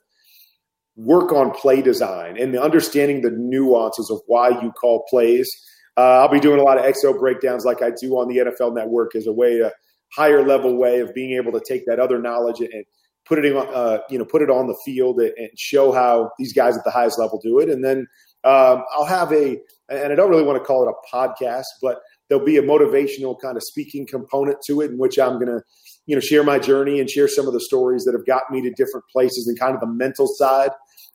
work 0.97 1.31
on 1.31 1.51
play 1.51 1.81
design 1.81 2.37
and 2.37 2.57
understanding 2.57 3.21
the 3.21 3.31
nuances 3.31 4.11
of 4.11 4.19
why 4.27 4.49
you 4.61 4.73
call 4.73 5.05
plays. 5.09 5.49
Uh, 5.95 6.19
I'll 6.19 6.27
be 6.27 6.41
doing 6.41 6.59
a 6.59 6.63
lot 6.63 6.77
of 6.77 6.83
XO 6.83 7.17
breakdowns 7.17 7.63
like 7.63 7.81
I 7.81 7.91
do 7.91 8.17
on 8.17 8.27
the 8.27 8.39
NFL 8.39 8.75
Network 8.75 9.15
as 9.15 9.25
a 9.25 9.31
way, 9.31 9.59
a 9.59 9.71
higher 10.13 10.45
level 10.45 10.75
way 10.77 10.99
of 10.99 11.13
being 11.13 11.37
able 11.37 11.53
to 11.53 11.61
take 11.65 11.85
that 11.85 12.01
other 12.01 12.19
knowledge 12.19 12.59
and– 12.59 12.83
put 13.25 13.43
it 13.43 13.55
uh, 13.55 13.99
you 14.09 14.17
know, 14.17 14.25
put 14.25 14.41
it 14.41 14.49
on 14.49 14.67
the 14.67 14.77
field 14.85 15.19
and 15.19 15.49
show 15.57 15.91
how 15.91 16.31
these 16.37 16.53
guys 16.53 16.77
at 16.77 16.83
the 16.83 16.91
highest 16.91 17.19
level 17.19 17.39
do 17.43 17.59
it. 17.59 17.69
And 17.69 17.83
then 17.83 18.07
um, 18.43 18.83
I'll 18.91 19.05
have 19.05 19.31
a, 19.31 19.57
and 19.89 20.11
I 20.11 20.15
don't 20.15 20.29
really 20.29 20.43
want 20.43 20.57
to 20.61 20.63
call 20.63 20.87
it 20.87 20.91
a 20.91 21.15
podcast, 21.15 21.63
but 21.81 21.99
there'll 22.27 22.43
be 22.43 22.57
a 22.57 22.61
motivational 22.61 23.35
kind 23.41 23.55
of 23.55 23.63
speaking 23.63 24.05
component 24.05 24.57
to 24.67 24.81
it 24.81 24.91
in 24.91 24.97
which 24.97 25.17
I'm 25.17 25.33
going 25.33 25.47
to, 25.47 25.61
you 26.05 26.15
know, 26.15 26.19
share 26.19 26.43
my 26.43 26.59
journey 26.59 26.99
and 26.99 27.09
share 27.09 27.27
some 27.27 27.47
of 27.47 27.53
the 27.53 27.61
stories 27.61 28.03
that 28.03 28.13
have 28.13 28.25
got 28.25 28.43
me 28.51 28.61
to 28.61 28.71
different 28.71 29.05
places 29.11 29.47
and 29.47 29.57
kind 29.57 29.73
of 29.73 29.79
the 29.79 29.87
mental 29.87 30.27
side 30.27 30.71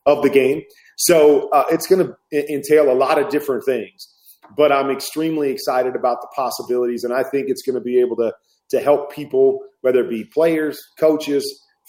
of 0.07 0.23
the 0.23 0.31
game. 0.31 0.62
So 0.97 1.51
uh, 1.51 1.64
it's 1.71 1.87
going 1.87 2.07
to 2.07 2.53
entail 2.53 2.90
a 2.90 2.94
lot 2.94 3.21
of 3.21 3.29
different 3.29 3.64
things, 3.64 4.09
but 4.57 4.73
I'm 4.73 4.90
extremely 4.90 5.51
excited 5.51 5.94
about 5.94 6.23
the 6.23 6.29
possibilities, 6.35 7.05
and 7.05 7.12
I 7.12 7.23
think 7.23 7.49
it's 7.49 7.62
going 7.62 7.75
to 7.75 7.81
be 7.81 8.01
able 8.01 8.16
to 8.16 8.33
to 8.71 8.81
help 8.81 9.11
people, 9.12 9.61
whether 9.81 10.01
it 10.01 10.11
be 10.11 10.25
players, 10.25 10.79
coaches, 10.99 11.44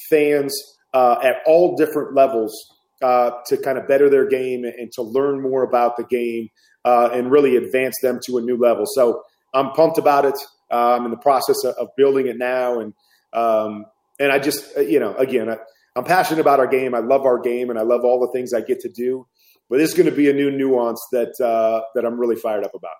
fans 0.09 0.55
uh, 0.93 1.17
at 1.23 1.37
all 1.45 1.75
different 1.75 2.13
levels 2.15 2.53
uh, 3.01 3.31
to 3.47 3.57
kind 3.57 3.77
of 3.77 3.87
better 3.87 4.09
their 4.09 4.27
game 4.27 4.65
and 4.65 4.91
to 4.93 5.01
learn 5.01 5.41
more 5.41 5.63
about 5.63 5.97
the 5.97 6.03
game 6.03 6.49
uh, 6.85 7.09
and 7.13 7.31
really 7.31 7.55
advance 7.55 7.95
them 8.01 8.19
to 8.25 8.37
a 8.37 8.41
new 8.41 8.57
level. 8.57 8.85
So 8.85 9.23
I'm 9.53 9.71
pumped 9.71 9.97
about 9.97 10.25
it. 10.25 10.35
I'm 10.71 11.05
in 11.05 11.11
the 11.11 11.17
process 11.17 11.63
of, 11.63 11.89
building 11.97 12.27
it 12.27 12.37
now, 12.37 12.79
and 12.79 12.93
um, 13.33 13.85
and 14.19 14.31
I 14.31 14.37
just, 14.37 14.77
uh, 14.77 14.81
you 14.81 14.99
know, 14.99 15.15
again, 15.15 15.49
I, 15.49 15.57
I'm 15.95 16.03
passionate 16.03 16.41
about 16.41 16.59
our 16.59 16.67
game. 16.67 16.93
I 16.93 16.99
love 16.99 17.25
our 17.25 17.39
game, 17.39 17.69
and 17.69 17.79
I 17.79 17.81
love 17.81 18.03
all 18.03 18.19
the 18.19 18.31
things 18.31 18.53
I 18.53 18.61
get 18.61 18.79
to 18.81 18.89
do. 18.89 19.25
But 19.69 19.79
is 19.79 19.93
going 19.93 20.09
to 20.09 20.15
be 20.15 20.29
a 20.29 20.33
new 20.33 20.51
nuance 20.51 21.03
that 21.11 21.39
uh, 21.43 21.81
that 21.95 22.05
I'm 22.05 22.19
really 22.19 22.35
fired 22.35 22.63
up 22.63 22.73
about. 22.75 22.95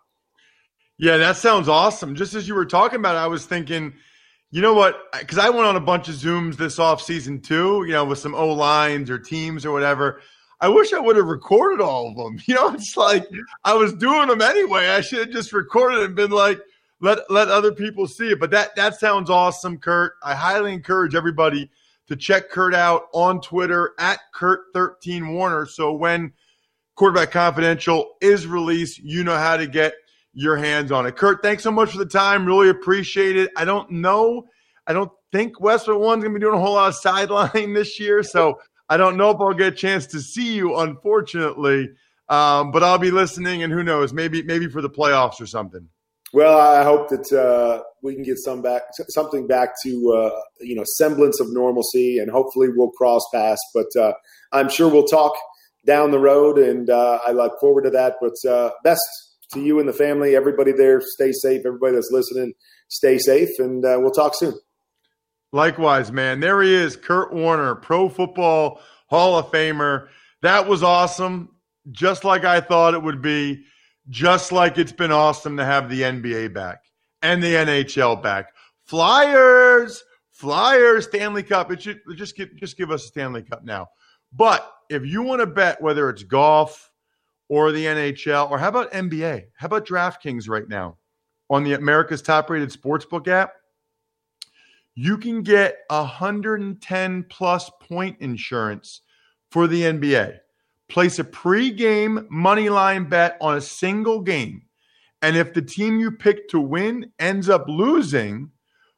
Yeah, 0.98 1.18
that 1.18 1.38
sounds 1.38 1.70
awesome. 1.70 2.16
Just 2.16 2.34
as 2.34 2.48
you 2.48 2.56
were 2.56 2.66
talking 2.66 3.00
about, 3.00 3.16
it, 3.16 3.20
I 3.20 3.28
was 3.28 3.46
thinking, 3.46 3.94
you 4.52 4.62
know 4.62 4.74
what? 4.74 5.12
Because 5.18 5.38
I 5.38 5.50
went 5.50 5.66
on 5.66 5.76
a 5.76 5.82
bunch 5.82 6.10
of 6.10 6.16
Zooms 6.16 6.56
this 6.56 6.80
off 6.80 7.02
season 7.02 7.40
too, 7.40 7.84
you 7.86 7.94
know, 7.94 8.06
with 8.06 8.20
some 8.20 8.34
O 8.34 8.48
lines 8.48 9.10
or 9.10 9.20
teams 9.20 9.66
or 9.66 9.72
whatever. 9.72 10.22
I 10.62 10.68
wish 10.68 10.92
I 10.92 11.00
would 11.00 11.16
have 11.16 11.28
recorded 11.28 11.82
all 11.82 12.10
of 12.10 12.16
them. 12.16 12.40
You 12.48 12.56
know, 12.56 12.74
it's 12.74 12.98
like 12.98 13.28
I 13.64 13.74
was 13.74 13.94
doing 13.94 14.28
them 14.28 14.42
anyway. 14.42 14.88
I 14.88 15.02
should 15.02 15.20
have 15.20 15.30
just 15.30 15.54
recorded 15.54 16.02
and 16.02 16.16
been 16.16 16.32
like, 16.32 16.60
let 17.00 17.20
let 17.30 17.48
other 17.48 17.72
people 17.72 18.08
see 18.08 18.32
it. 18.32 18.40
But 18.40 18.52
that 18.52 18.76
that 18.76 19.00
sounds 19.00 19.30
awesome, 19.30 19.78
Kurt. 19.78 20.14
I 20.24 20.34
highly 20.36 20.74
encourage 20.74 21.16
everybody 21.16 21.70
to 22.08 22.16
check 22.16 22.50
Kurt 22.50 22.74
out 22.74 23.04
on 23.14 23.40
Twitter 23.40 23.94
at 24.00 24.20
Kurt13 24.36 25.32
Warner. 25.32 25.68
So 25.68 25.94
when 25.94 26.34
Quarterback 26.96 27.32
Confidential 27.32 28.16
is 28.20 28.48
released, 28.48 28.98
you 28.98 29.24
know 29.24 29.38
how 29.38 29.56
to 29.56 29.68
get 29.68 29.94
your 30.42 30.58
hands 30.58 30.92
on 30.92 31.06
it. 31.06 31.16
Kurt, 31.16 31.42
thanks 31.42 31.64
so 31.64 31.72
much 31.72 31.92
for 31.92 31.98
the 31.98 32.06
time. 32.06 32.46
Really 32.46 32.70
appreciate 32.70 33.36
it. 33.36 33.52
I 33.58 33.66
don't 33.66 33.92
know. 33.92 34.46
I 34.88 34.94
don't 34.94 35.12
think 35.32 35.60
Westwood 35.60 36.00
One's 36.00 36.24
going 36.24 36.34
to 36.34 36.40
be 36.40 36.44
doing 36.44 36.56
a 36.56 36.62
whole 36.62 36.74
lot 36.74 36.90
of 36.90 36.96
sideline 36.96 37.74
this 37.74 38.00
year. 38.00 38.24
So 38.24 38.60
I 38.90 38.98
don't 38.98 39.18
know 39.18 39.30
if 39.32 39.38
I'll 39.40 39.54
get 39.54 39.74
a 39.74 39.76
chance 39.76 40.08
to 40.08 40.22
see 40.22 40.54
you, 40.54 40.78
unfortunately. 40.78 41.90
Um, 42.30 42.72
but 42.72 42.84
I'll 42.84 43.00
be 43.00 43.12
listening, 43.12 43.64
and 43.64 43.74
who 43.74 43.84
knows, 43.84 44.14
maybe 44.14 44.44
maybe 44.44 44.68
for 44.68 44.82
the 44.82 44.90
playoffs 44.90 45.42
or 45.42 45.48
something. 45.48 45.90
Well, 46.32 46.60
I 46.60 46.84
hope 46.84 47.10
that 47.10 47.32
uh, 47.34 47.82
we 48.04 48.14
can 48.14 48.24
get 48.24 48.38
some 48.38 48.62
back, 48.62 48.84
something 49.10 49.48
back 49.48 49.70
to 49.84 50.14
uh, 50.14 50.42
you 50.62 50.76
know 50.76 50.84
semblance 50.86 51.40
of 51.40 51.52
normalcy, 51.52 52.20
and 52.20 52.30
hopefully 52.30 52.70
we'll 52.70 52.92
cross 52.92 53.24
paths. 53.34 53.62
But 53.74 53.88
uh, 54.00 54.14
I'm 54.52 54.70
sure 54.70 54.90
we'll 54.90 55.08
talk 55.08 55.34
down 55.88 56.12
the 56.12 56.20
road, 56.20 56.60
and 56.60 56.90
uh, 56.90 57.18
I 57.26 57.32
look 57.32 57.60
forward 57.60 57.84
to 57.86 57.90
that. 57.90 58.18
But 58.22 58.50
uh, 58.50 58.72
best 58.84 59.02
to 59.54 59.62
you 59.62 59.80
and 59.80 59.88
the 59.88 59.94
family, 59.94 60.36
everybody 60.36 60.72
there. 60.72 61.02
Stay 61.02 61.32
safe. 61.32 61.66
Everybody 61.66 61.96
that's 61.96 62.12
listening, 62.12 62.54
stay 62.88 63.18
safe, 63.18 63.50
and 63.60 63.84
uh, 63.84 63.98
we'll 64.00 64.12
talk 64.12 64.36
soon. 64.36 64.54
Likewise, 65.52 66.12
man. 66.12 66.40
There 66.40 66.62
he 66.62 66.74
is, 66.74 66.96
Kurt 66.96 67.34
Warner, 67.34 67.76
Pro 67.76 68.10
Football 68.10 68.82
Hall 69.08 69.38
of 69.38 69.48
Famer. 69.48 70.08
That 70.42 70.68
was 70.68 70.84
awesome, 70.84 71.50
just 71.92 72.24
like 72.24 72.46
I 72.46 72.62
thought 72.62 72.94
it 72.94 73.02
would 73.02 73.22
be 73.22 73.64
just 74.10 74.52
like 74.52 74.78
it's 74.78 74.92
been 74.92 75.12
awesome 75.12 75.58
to 75.58 75.66
have 75.66 75.90
the 75.90 76.02
NBA 76.02 76.54
back 76.54 76.84
and 77.22 77.42
the 77.42 77.54
NHL 77.54 78.22
back. 78.22 78.54
Flyers, 78.86 80.04
Flyers, 80.32 81.06
Stanley 81.06 81.44
Cup. 81.44 81.72
It 81.72 81.82
should 81.82 82.02
just 82.16 82.36
give 82.36 82.56
just 82.56 82.78
give 82.78 82.92
us 82.92 83.06
a 83.06 83.08
Stanley 83.08 83.44
Cup 83.44 83.64
now. 83.64 83.88
But 84.32 84.72
if 84.90 85.06
you 85.06 85.24
want 85.24 85.42
to 85.42 85.48
bet 85.48 85.82
whether 85.82 86.10
it's 86.10 86.24
golf 86.24 86.89
or 87.50 87.72
the 87.72 87.86
NHL, 87.86 88.50
or 88.50 88.58
how 88.58 88.70
about 88.70 88.92
NBA? 88.92 89.46
How 89.56 89.66
about 89.66 89.86
DraftKings 89.86 90.48
right 90.48 90.70
now 90.70 90.98
on 91.50 91.64
the 91.64 91.74
America's 91.74 92.22
top 92.22 92.50
rated 92.50 92.70
sportsbook 92.70 93.28
app? 93.28 93.54
You 94.96 95.18
can 95.18 95.42
get 95.42 95.78
110 95.90 97.24
plus 97.30 97.72
point 97.82 98.18
insurance 98.20 99.02
for 99.52 99.68
the 99.68 99.82
NBA. 99.82 100.38
Place 100.90 101.20
a 101.20 101.24
pregame 101.24 102.30
money 102.30 102.70
line 102.70 103.06
bet 103.10 103.38
on 103.42 103.58
a 103.58 103.62
single 103.62 104.22
game. 104.22 104.64
And 105.22 105.36
if 105.36 105.54
the 105.54 105.62
team 105.62 106.00
you 106.00 106.12
pick 106.12 106.48
to 106.50 106.60
win 106.60 107.12
ends 107.20 107.50
up 107.50 107.66
losing, 107.68 108.52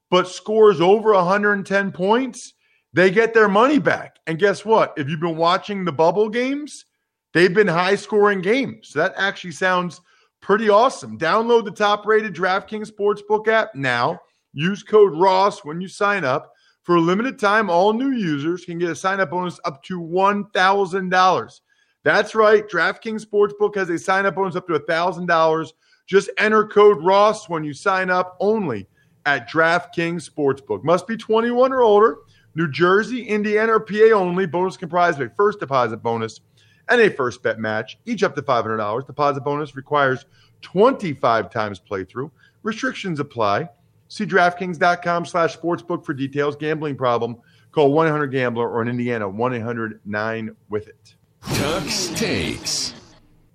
but 0.09 0.27
scores 0.27 0.81
over 0.81 1.13
110 1.13 1.91
points, 1.91 2.53
they 2.93 3.09
get 3.09 3.33
their 3.33 3.47
money 3.47 3.79
back. 3.79 4.17
And 4.27 4.37
guess 4.37 4.65
what? 4.65 4.93
If 4.97 5.09
you've 5.09 5.19
been 5.19 5.37
watching 5.37 5.85
the 5.85 5.91
bubble 5.91 6.29
games, 6.29 6.85
they've 7.33 7.53
been 7.53 7.67
high 7.67 7.95
scoring 7.95 8.41
games. 8.41 8.89
So 8.89 8.99
that 8.99 9.13
actually 9.17 9.51
sounds 9.51 10.01
pretty 10.41 10.69
awesome. 10.69 11.17
Download 11.17 11.63
the 11.63 11.71
top 11.71 12.05
rated 12.05 12.33
DraftKings 12.33 12.91
Sportsbook 12.91 13.47
app 13.47 13.75
now. 13.75 14.19
Use 14.53 14.83
code 14.83 15.15
ROSS 15.15 15.63
when 15.63 15.79
you 15.79 15.87
sign 15.87 16.25
up. 16.25 16.53
For 16.83 16.95
a 16.95 17.01
limited 17.01 17.37
time, 17.37 17.69
all 17.69 17.93
new 17.93 18.11
users 18.11 18.65
can 18.65 18.79
get 18.79 18.89
a 18.89 18.95
sign 18.95 19.19
up 19.19 19.29
bonus 19.29 19.59
up 19.65 19.83
to 19.83 19.99
$1,000. 19.99 21.61
That's 22.03 22.33
right. 22.33 22.67
DraftKings 22.67 23.25
Sportsbook 23.25 23.75
has 23.75 23.89
a 23.89 23.99
sign 23.99 24.25
up 24.25 24.35
bonus 24.35 24.55
up 24.55 24.67
to 24.67 24.73
$1,000. 24.73 25.73
Just 26.07 26.31
enter 26.37 26.65
code 26.65 27.03
ROSS 27.03 27.47
when 27.47 27.63
you 27.63 27.73
sign 27.73 28.09
up 28.09 28.35
only 28.39 28.87
at 29.25 29.49
DraftKings 29.49 30.29
Sportsbook. 30.29 30.83
Must 30.83 31.07
be 31.07 31.15
21 31.15 31.71
or 31.71 31.83
older. 31.83 32.17
New 32.55 32.69
Jersey, 32.69 33.23
Indiana, 33.23 33.73
or 33.73 33.79
PA 33.79 34.11
only. 34.13 34.45
Bonus 34.45 34.75
comprised 34.75 35.21
of 35.21 35.31
a 35.31 35.35
first 35.35 35.59
deposit 35.59 35.97
bonus 35.97 36.41
and 36.89 37.01
a 37.01 37.09
first 37.09 37.43
bet 37.43 37.59
match, 37.59 37.97
each 38.05 38.23
up 38.23 38.35
to 38.35 38.41
$500. 38.41 39.05
Deposit 39.07 39.43
bonus 39.43 39.75
requires 39.75 40.25
25 40.61 41.49
times 41.49 41.79
playthrough. 41.79 42.31
Restrictions 42.63 43.19
apply. 43.19 43.69
See 44.07 44.25
DraftKings.com 44.25 45.25
slash 45.25 45.57
sportsbook 45.57 46.05
for 46.05 46.13
details. 46.13 46.55
Gambling 46.55 46.97
problem. 46.97 47.37
Call 47.71 47.93
1-800-GAMBLER 47.93 48.69
or 48.69 48.81
in 48.81 48.89
Indiana, 48.89 49.29
1-800-9-WITH-IT. 49.29 51.15
Tux 51.43 52.17
takes. 52.17 52.93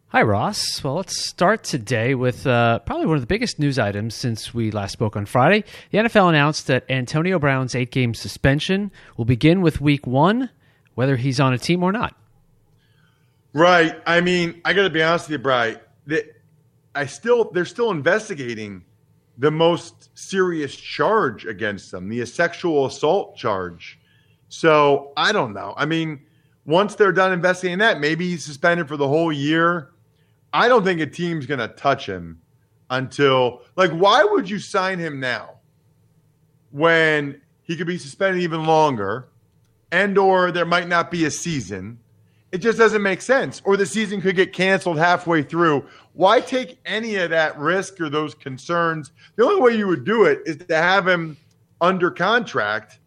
Hi, 0.08 0.22
Ross. 0.22 0.82
Well, 0.82 0.94
let's 0.94 1.28
start 1.28 1.62
today 1.62 2.14
with 2.14 2.46
uh, 2.46 2.78
probably 2.80 3.06
one 3.06 3.16
of 3.16 3.22
the 3.22 3.26
biggest 3.26 3.58
news 3.58 3.78
items 3.78 4.14
since 4.14 4.54
we 4.54 4.70
last 4.70 4.92
spoke 4.92 5.14
on 5.16 5.26
Friday. 5.26 5.64
The 5.90 5.98
NFL 5.98 6.30
announced 6.30 6.68
that 6.68 6.88
Antonio 6.88 7.38
Brown's 7.38 7.74
eight 7.74 7.90
game 7.90 8.14
suspension 8.14 8.90
will 9.18 9.26
begin 9.26 9.60
with 9.60 9.80
week 9.82 10.06
one, 10.06 10.48
whether 10.94 11.16
he's 11.16 11.38
on 11.38 11.52
a 11.52 11.58
team 11.58 11.82
or 11.82 11.92
not. 11.92 12.16
Right. 13.56 14.02
I 14.06 14.20
mean, 14.20 14.60
I 14.66 14.74
got 14.74 14.82
to 14.82 14.90
be 14.90 15.02
honest 15.02 15.28
with 15.28 15.32
you, 15.32 15.38
Bry. 15.38 15.80
That 16.08 16.26
I 16.94 17.06
still 17.06 17.50
they're 17.52 17.64
still 17.64 17.90
investigating 17.90 18.84
the 19.38 19.50
most 19.50 20.10
serious 20.12 20.76
charge 20.76 21.46
against 21.46 21.90
them, 21.90 22.10
the 22.10 22.26
sexual 22.26 22.84
assault 22.84 23.34
charge. 23.34 23.98
So 24.50 25.14
I 25.16 25.32
don't 25.32 25.54
know. 25.54 25.72
I 25.78 25.86
mean, 25.86 26.20
once 26.66 26.96
they're 26.96 27.12
done 27.12 27.32
investigating 27.32 27.78
that, 27.78 27.98
maybe 27.98 28.28
he's 28.28 28.44
suspended 28.44 28.88
for 28.88 28.98
the 28.98 29.08
whole 29.08 29.32
year. 29.32 29.88
I 30.52 30.68
don't 30.68 30.84
think 30.84 31.00
a 31.00 31.06
team's 31.06 31.46
going 31.46 31.60
to 31.60 31.68
touch 31.68 32.06
him 32.06 32.42
until 32.90 33.62
like 33.74 33.90
why 33.90 34.22
would 34.22 34.50
you 34.50 34.58
sign 34.58 34.98
him 34.98 35.18
now 35.18 35.54
when 36.72 37.40
he 37.62 37.74
could 37.74 37.86
be 37.86 37.96
suspended 37.96 38.42
even 38.42 38.66
longer 38.66 39.28
and 39.92 40.18
or 40.18 40.52
there 40.52 40.66
might 40.66 40.88
not 40.88 41.10
be 41.10 41.24
a 41.24 41.30
season 41.30 41.98
it 42.52 42.58
just 42.58 42.78
doesn't 42.78 43.02
make 43.02 43.20
sense 43.20 43.60
or 43.64 43.76
the 43.76 43.86
season 43.86 44.20
could 44.20 44.36
get 44.36 44.52
canceled 44.52 44.98
halfway 44.98 45.42
through 45.42 45.84
why 46.12 46.40
take 46.40 46.78
any 46.86 47.16
of 47.16 47.30
that 47.30 47.58
risk 47.58 48.00
or 48.00 48.08
those 48.08 48.34
concerns 48.34 49.12
the 49.36 49.44
only 49.44 49.60
way 49.60 49.76
you 49.76 49.86
would 49.86 50.04
do 50.04 50.24
it 50.24 50.40
is 50.46 50.56
to 50.56 50.76
have 50.76 51.06
him 51.06 51.36
under 51.80 52.10
contract 52.10 52.98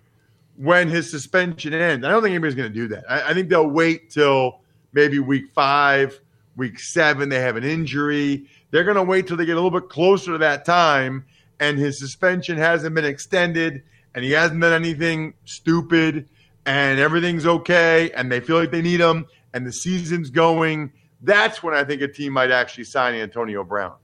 when 0.59 0.89
his 0.89 1.09
suspension 1.09 1.73
ends. 1.73 2.05
I 2.05 2.09
don't 2.09 2.21
think 2.21 2.33
anybody's 2.33 2.55
going 2.55 2.71
to 2.71 2.75
do 2.77 2.87
that. 2.89 3.05
I, 3.09 3.29
I, 3.29 3.33
think 3.33 3.47
they'll 3.47 3.69
wait 3.69 4.09
till 4.09 4.59
maybe 4.91 5.19
week 5.19 5.45
five, 5.53 6.19
week 6.57 6.79
seven. 6.79 7.29
They 7.29 7.39
have 7.39 7.55
an 7.55 7.63
injury. 7.63 8.45
They're 8.71 8.83
going 8.83 8.97
to 8.97 9.03
wait 9.03 9.25
till 9.25 9.37
they 9.37 9.45
get 9.45 9.53
a 9.53 9.61
little 9.61 9.79
bit 9.79 9.89
closer 9.89 10.33
to 10.33 10.37
that 10.39 10.65
time, 10.65 11.25
and 11.61 11.79
his 11.79 11.97
suspension 11.97 12.57
hasn't 12.57 12.93
been 12.93 13.05
extended, 13.05 13.83
and 14.13 14.25
he 14.25 14.31
hasn't 14.31 14.59
done 14.59 14.73
anything 14.73 15.33
stupid, 15.45 16.27
and 16.65 16.99
everything's 16.99 17.45
okay, 17.45 18.11
and 18.11 18.31
they 18.31 18.39
feel 18.39 18.57
like 18.59 18.71
they 18.71 18.81
need 18.81 18.99
him, 18.99 19.25
and 19.53 19.65
the 19.65 19.73
season's 19.73 20.29
going. 20.29 20.91
That's 21.21 21.61
when 21.61 21.73
I 21.73 21.83
think 21.83 22.01
a 22.01 22.07
team 22.07 22.33
might 22.33 22.51
actually 22.51 22.85
sign 22.85 23.15
Antonio 23.15 23.63
Brown. 23.63 23.95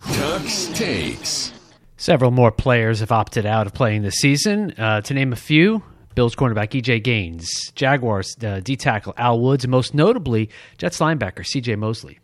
Tux 0.00 0.74
takes. 0.74 1.52
Several 1.96 2.30
more 2.30 2.52
players 2.52 3.00
have 3.00 3.10
opted 3.10 3.44
out 3.44 3.66
of 3.66 3.74
playing 3.74 4.02
this 4.02 4.14
season. 4.14 4.72
Uh, 4.78 5.00
to 5.00 5.14
name 5.14 5.32
a 5.32 5.36
few, 5.36 5.82
Bills 6.14 6.34
cornerback 6.36 6.70
EJ 6.70 7.02
Gaines, 7.02 7.72
Jaguars 7.74 8.36
uh, 8.42 8.60
D 8.60 8.76
tackle 8.76 9.14
Al 9.16 9.40
Woods, 9.40 9.64
and 9.64 9.70
most 9.70 9.94
notably 9.94 10.48
Jets 10.78 11.00
linebacker 11.00 11.40
CJ 11.40 11.76
Mosley. 11.78 12.18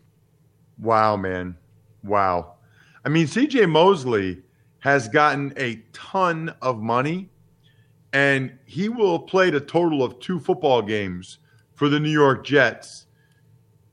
Wow, 0.77 1.17
man. 1.17 1.57
Wow. 2.03 2.55
I 3.03 3.09
mean, 3.09 3.27
CJ 3.27 3.69
Mosley 3.69 4.41
has 4.79 5.07
gotten 5.07 5.53
a 5.57 5.75
ton 5.93 6.53
of 6.61 6.79
money, 6.79 7.29
and 8.15 8.57
he 8.65 8.87
will 8.87 9.19
have 9.19 9.27
played 9.27 9.53
a 9.55 9.59
total 9.59 10.01
of 10.01 10.19
two 10.21 10.39
football 10.39 10.81
games 10.81 11.39
for 11.73 11.89
the 11.89 11.99
New 11.99 12.09
York 12.09 12.45
Jets 12.45 13.07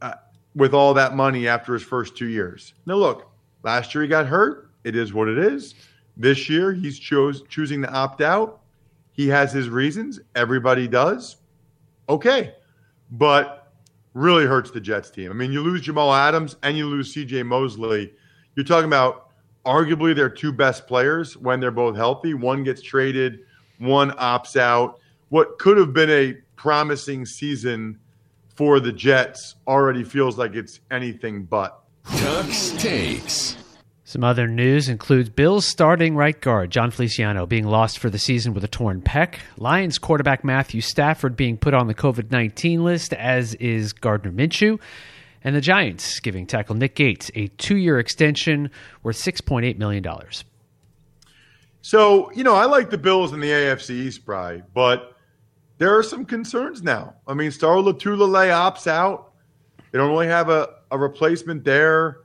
uh, 0.01 0.15
with 0.55 0.73
all 0.73 0.95
that 0.95 1.17
money 1.17 1.49
after 1.49 1.73
his 1.75 1.83
first 1.83 2.17
two 2.17 2.29
years. 2.29 2.73
Now, 2.87 2.95
look, 2.95 3.29
last 3.65 3.93
year 3.95 4.03
he 4.03 4.09
got 4.09 4.27
hurt 4.27 4.71
it 4.85 4.95
is 4.95 5.13
what 5.13 5.29
it 5.29 5.39
is. 5.39 5.75
This 6.17 6.49
year, 6.49 6.73
he's 6.73 6.99
chose, 6.99 7.43
choosing 7.49 7.83
to 7.83 7.93
opt 7.93 8.21
out. 8.21 8.61
He 9.13 9.29
has 9.29 9.53
his 9.53 9.69
reasons. 9.69 10.21
Everybody 10.35 10.87
does. 10.87 11.37
Okay. 12.09 12.55
But 13.11 13.73
really 14.15 14.47
hurts 14.47 14.71
the 14.71 14.81
Jets 14.81 15.11
team. 15.11 15.31
I 15.31 15.35
mean, 15.35 15.53
you 15.53 15.63
lose 15.63 15.81
Jamal 15.81 16.15
Adams 16.15 16.57
and 16.63 16.77
you 16.77 16.87
lose 16.87 17.15
CJ 17.15 17.45
Mosley. 17.47 18.13
You're 18.55 18.65
talking 18.65 18.87
about 18.87 19.31
arguably 19.65 20.15
their 20.15 20.29
two 20.29 20.53
best 20.53 20.87
players 20.87 21.37
when 21.37 21.61
they're 21.61 21.71
both 21.71 21.97
healthy. 21.97 22.35
One 22.35 22.63
gets 22.63 22.83
traded, 22.83 23.41
one 23.83 24.11
opts 24.13 24.57
out. 24.57 25.01
What 25.29 25.59
could 25.59 25.77
have 25.79 25.93
been 25.93 26.11
a 26.11 26.35
promising 26.57 27.27
season 27.27 27.99
for 28.55 28.81
the 28.81 28.93
Jets 28.93 29.57
already 29.67 30.05
feels 30.05 30.39
like 30.39 30.55
it's 30.55 30.81
anything 30.91 31.45
but. 31.45 31.83
Tux 32.05 32.79
takes. 32.79 33.57
Some 34.05 34.25
other 34.25 34.47
news 34.47 34.91
includes 34.91 35.31
Bills 35.31 35.65
starting 35.65 36.15
right 36.15 36.39
guard 36.39 36.71
Jon 36.71 36.91
Feliciano 36.91 37.47
being 37.47 37.67
lost 37.67 37.99
for 37.99 38.11
the 38.11 38.19
season 38.19 38.53
with 38.53 38.63
a 38.63 38.69
torn 38.69 39.01
pec, 39.01 39.37
Lions 39.57 39.99
quarterback 39.99 40.45
Matthew 40.45 40.83
Stafford 40.83 41.35
being 41.35 41.57
put 41.57 41.73
on 41.73 41.87
the 41.87 41.95
COVID 41.95 42.31
19 42.31 42.85
list, 42.85 43.15
as 43.15 43.55
is 43.55 43.95
Gardner 43.95 44.31
Minshew, 44.31 44.79
and 45.43 45.57
the 45.57 45.63
Giants 45.63 46.21
giving 46.21 46.47
tackle 46.47 46.75
Nick 46.75 46.95
Gates 46.95 47.31
a 47.35 47.49
two 47.57 47.77
year 47.77 47.99
extension 47.99 48.71
worth 49.03 49.17
$6.8 49.17 49.79
million. 49.79 50.05
So, 51.83 52.31
you 52.33 52.45
know, 52.45 52.55
I 52.55 52.65
like 52.65 52.91
the 52.91 52.99
Bills 52.99 53.33
in 53.33 53.41
the 53.41 53.51
AFC 53.51 53.91
East, 53.91 54.25
Bry, 54.25 54.63
but 54.73 55.17
there 55.79 55.97
are 55.99 56.03
some 56.05 56.25
concerns 56.25 56.81
now. 56.81 57.17
I 57.27 57.35
mean, 57.35 57.51
Star 57.51 57.75
Lotulelei 57.75 58.51
opts 58.51 58.87
out. 58.87 59.33
They 59.91 59.99
don't 59.99 60.11
really 60.11 60.29
have 60.29 60.49
a, 60.49 60.77
a 60.93 60.97
replacement 60.97 61.65
there. 61.65 62.21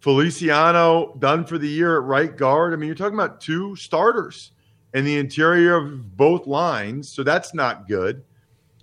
Feliciano 0.00 1.14
done 1.20 1.46
for 1.46 1.56
the 1.56 1.68
year 1.68 1.98
at 1.98 2.02
right 2.02 2.36
guard. 2.36 2.72
I 2.72 2.76
mean, 2.76 2.88
you're 2.88 2.96
talking 2.96 3.14
about 3.14 3.40
two 3.40 3.76
starters 3.76 4.50
in 4.92 5.04
the 5.04 5.18
interior 5.18 5.76
of 5.76 6.16
both 6.16 6.48
lines, 6.48 7.08
so 7.08 7.22
that's 7.22 7.54
not 7.54 7.86
good. 7.86 8.24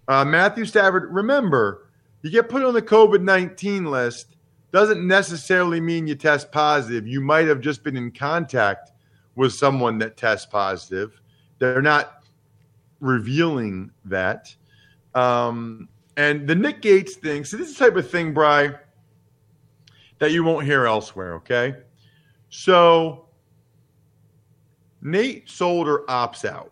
Uh, 0.07 0.23
Matthew 0.23 0.63
Stafford, 0.63 1.13
remember, 1.13 1.89
you 2.21 2.29
get 2.29 2.47
put 2.47 2.63
on 2.63 2.73
the 2.73 2.81
COVID 2.81 3.21
19 3.21 3.85
list 3.91 4.37
doesn't 4.71 5.05
necessarily 5.05 5.81
mean 5.81 6.07
you 6.07 6.15
test 6.15 6.49
positive. 6.49 7.05
You 7.05 7.19
might 7.19 7.47
have 7.47 7.59
just 7.59 7.83
been 7.83 7.97
in 7.97 8.09
contact 8.09 8.92
with 9.35 9.53
someone 9.53 9.97
that 9.99 10.17
tests 10.17 10.45
positive. 10.45 11.19
They're 11.59 11.81
not 11.81 12.23
revealing 12.99 13.91
that. 14.05 14.55
Um, 15.15 15.89
and 16.17 16.47
the 16.47 16.55
Nick 16.55 16.81
Gates 16.81 17.15
thing, 17.15 17.43
so 17.43 17.57
this 17.57 17.69
is 17.69 17.77
the 17.77 17.85
type 17.85 17.95
of 17.95 18.09
thing, 18.09 18.33
Bry, 18.33 18.75
that 20.19 20.31
you 20.31 20.43
won't 20.43 20.65
hear 20.65 20.85
elsewhere, 20.85 21.33
okay? 21.35 21.75
So 22.49 23.25
Nate 25.01 25.49
Solder 25.49 26.03
opts 26.07 26.45
out, 26.45 26.71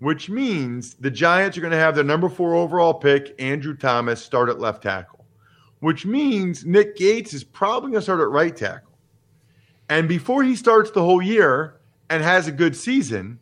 which 0.00 0.28
means 0.28 0.94
the 0.94 1.10
Giants 1.10 1.56
are 1.56 1.60
going 1.60 1.70
to 1.70 1.76
have 1.76 1.94
their 1.94 2.04
number 2.04 2.28
four 2.28 2.54
overall 2.54 2.94
pick, 2.94 3.34
Andrew 3.38 3.76
Thomas, 3.76 4.22
start 4.22 4.48
at 4.48 4.58
left 4.58 4.82
tackle, 4.82 5.24
which 5.80 6.06
means 6.06 6.64
Nick 6.64 6.96
Gates 6.96 7.34
is 7.34 7.44
probably 7.44 7.90
going 7.90 8.00
to 8.00 8.02
start 8.02 8.20
at 8.20 8.28
right 8.28 8.56
tackle. 8.56 8.85
And 9.88 10.08
before 10.08 10.42
he 10.42 10.56
starts 10.56 10.90
the 10.90 11.02
whole 11.02 11.22
year 11.22 11.80
and 12.10 12.22
has 12.22 12.48
a 12.48 12.52
good 12.52 12.76
season, 12.76 13.38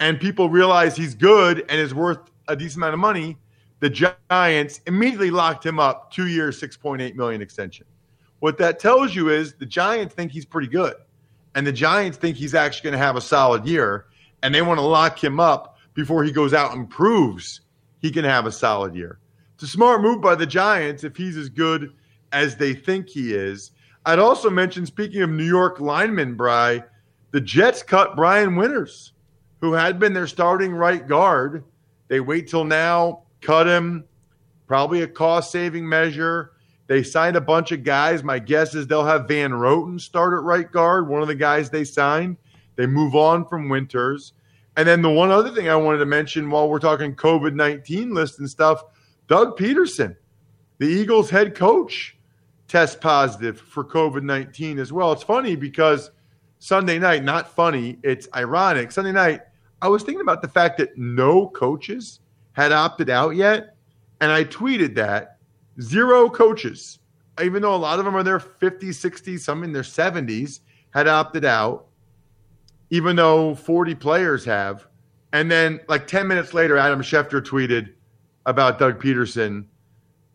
and 0.00 0.20
people 0.20 0.48
realize 0.48 0.96
he's 0.96 1.14
good 1.14 1.64
and 1.68 1.80
is 1.80 1.94
worth 1.94 2.18
a 2.48 2.56
decent 2.56 2.78
amount 2.78 2.94
of 2.94 3.00
money, 3.00 3.36
the 3.80 3.90
Giants 3.90 4.80
immediately 4.86 5.30
locked 5.30 5.66
him 5.66 5.80
up, 5.80 6.12
two 6.12 6.28
years, 6.28 6.58
six 6.58 6.76
point 6.76 7.02
eight 7.02 7.16
million 7.16 7.42
extension. 7.42 7.86
What 8.38 8.58
that 8.58 8.78
tells 8.78 9.14
you 9.14 9.28
is 9.28 9.54
the 9.54 9.66
Giants 9.66 10.14
think 10.14 10.32
he's 10.32 10.44
pretty 10.44 10.68
good, 10.68 10.94
and 11.54 11.66
the 11.66 11.72
Giants 11.72 12.18
think 12.18 12.36
he's 12.36 12.54
actually 12.54 12.90
going 12.90 13.00
to 13.00 13.04
have 13.04 13.16
a 13.16 13.20
solid 13.20 13.64
year, 13.66 14.06
and 14.42 14.54
they 14.54 14.62
want 14.62 14.78
to 14.78 14.86
lock 14.86 15.22
him 15.22 15.40
up 15.40 15.78
before 15.94 16.24
he 16.24 16.32
goes 16.32 16.54
out 16.54 16.74
and 16.74 16.88
proves 16.88 17.60
he 18.00 18.10
can 18.10 18.24
have 18.24 18.46
a 18.46 18.52
solid 18.52 18.94
year. 18.94 19.18
It's 19.54 19.64
a 19.64 19.68
smart 19.68 20.00
move 20.00 20.20
by 20.20 20.34
the 20.34 20.46
Giants 20.46 21.04
if 21.04 21.16
he's 21.16 21.36
as 21.36 21.48
good 21.48 21.92
as 22.32 22.56
they 22.56 22.74
think 22.74 23.08
he 23.08 23.34
is. 23.34 23.72
I'd 24.04 24.18
also 24.18 24.50
mention, 24.50 24.84
speaking 24.84 25.22
of 25.22 25.30
New 25.30 25.44
York 25.44 25.80
linemen, 25.80 26.34
Bry, 26.34 26.82
the 27.30 27.40
Jets 27.40 27.82
cut 27.82 28.16
Brian 28.16 28.56
Winters, 28.56 29.12
who 29.60 29.72
had 29.72 29.98
been 29.98 30.12
their 30.12 30.26
starting 30.26 30.72
right 30.72 31.06
guard. 31.06 31.64
They 32.08 32.20
wait 32.20 32.48
till 32.48 32.64
now, 32.64 33.22
cut 33.40 33.66
him, 33.66 34.04
probably 34.66 35.02
a 35.02 35.06
cost 35.06 35.52
saving 35.52 35.88
measure. 35.88 36.52
They 36.88 37.02
signed 37.02 37.36
a 37.36 37.40
bunch 37.40 37.72
of 37.72 37.84
guys. 37.84 38.24
My 38.24 38.38
guess 38.38 38.74
is 38.74 38.86
they'll 38.86 39.04
have 39.04 39.28
Van 39.28 39.52
Roten 39.52 40.00
start 40.00 40.34
at 40.34 40.42
right 40.42 40.70
guard, 40.70 41.08
one 41.08 41.22
of 41.22 41.28
the 41.28 41.34
guys 41.34 41.70
they 41.70 41.84
signed. 41.84 42.36
They 42.76 42.86
move 42.86 43.14
on 43.14 43.46
from 43.46 43.68
Winters. 43.68 44.32
And 44.76 44.88
then 44.88 45.02
the 45.02 45.10
one 45.10 45.30
other 45.30 45.50
thing 45.50 45.68
I 45.68 45.76
wanted 45.76 45.98
to 45.98 46.06
mention 46.06 46.50
while 46.50 46.68
we're 46.68 46.78
talking 46.78 47.14
COVID 47.14 47.54
19 47.54 48.14
list 48.14 48.38
and 48.40 48.48
stuff 48.48 48.84
Doug 49.28 49.56
Pederson, 49.56 50.16
the 50.78 50.86
Eagles 50.86 51.30
head 51.30 51.54
coach, 51.54 52.16
test 52.72 53.02
positive 53.02 53.60
for 53.60 53.84
COVID 53.84 54.22
19 54.22 54.78
as 54.78 54.94
well. 54.94 55.12
It's 55.12 55.22
funny 55.22 55.56
because 55.56 56.10
Sunday 56.58 56.98
night, 56.98 57.22
not 57.22 57.54
funny, 57.54 57.98
it's 58.02 58.28
ironic. 58.34 58.90
Sunday 58.92 59.12
night, 59.12 59.42
I 59.82 59.88
was 59.88 60.02
thinking 60.02 60.22
about 60.22 60.40
the 60.40 60.48
fact 60.48 60.78
that 60.78 60.96
no 60.96 61.48
coaches 61.48 62.20
had 62.52 62.72
opted 62.72 63.10
out 63.10 63.36
yet. 63.36 63.76
And 64.22 64.32
I 64.32 64.44
tweeted 64.44 64.94
that 64.94 65.36
zero 65.82 66.30
coaches, 66.30 67.00
even 67.42 67.60
though 67.60 67.74
a 67.74 67.76
lot 67.76 67.98
of 67.98 68.06
them 68.06 68.16
are 68.16 68.22
their 68.22 68.38
50s, 68.38 68.80
60s, 68.80 69.40
some 69.40 69.64
in 69.64 69.72
their 69.72 69.82
70s, 69.82 70.60
had 70.94 71.06
opted 71.06 71.44
out, 71.44 71.88
even 72.88 73.16
though 73.16 73.54
40 73.54 73.94
players 73.96 74.46
have. 74.46 74.86
And 75.34 75.50
then, 75.50 75.78
like 75.88 76.06
10 76.06 76.26
minutes 76.26 76.54
later, 76.54 76.78
Adam 76.78 77.02
Schefter 77.02 77.42
tweeted 77.42 77.92
about 78.46 78.78
Doug 78.78 78.98
Pederson 78.98 79.66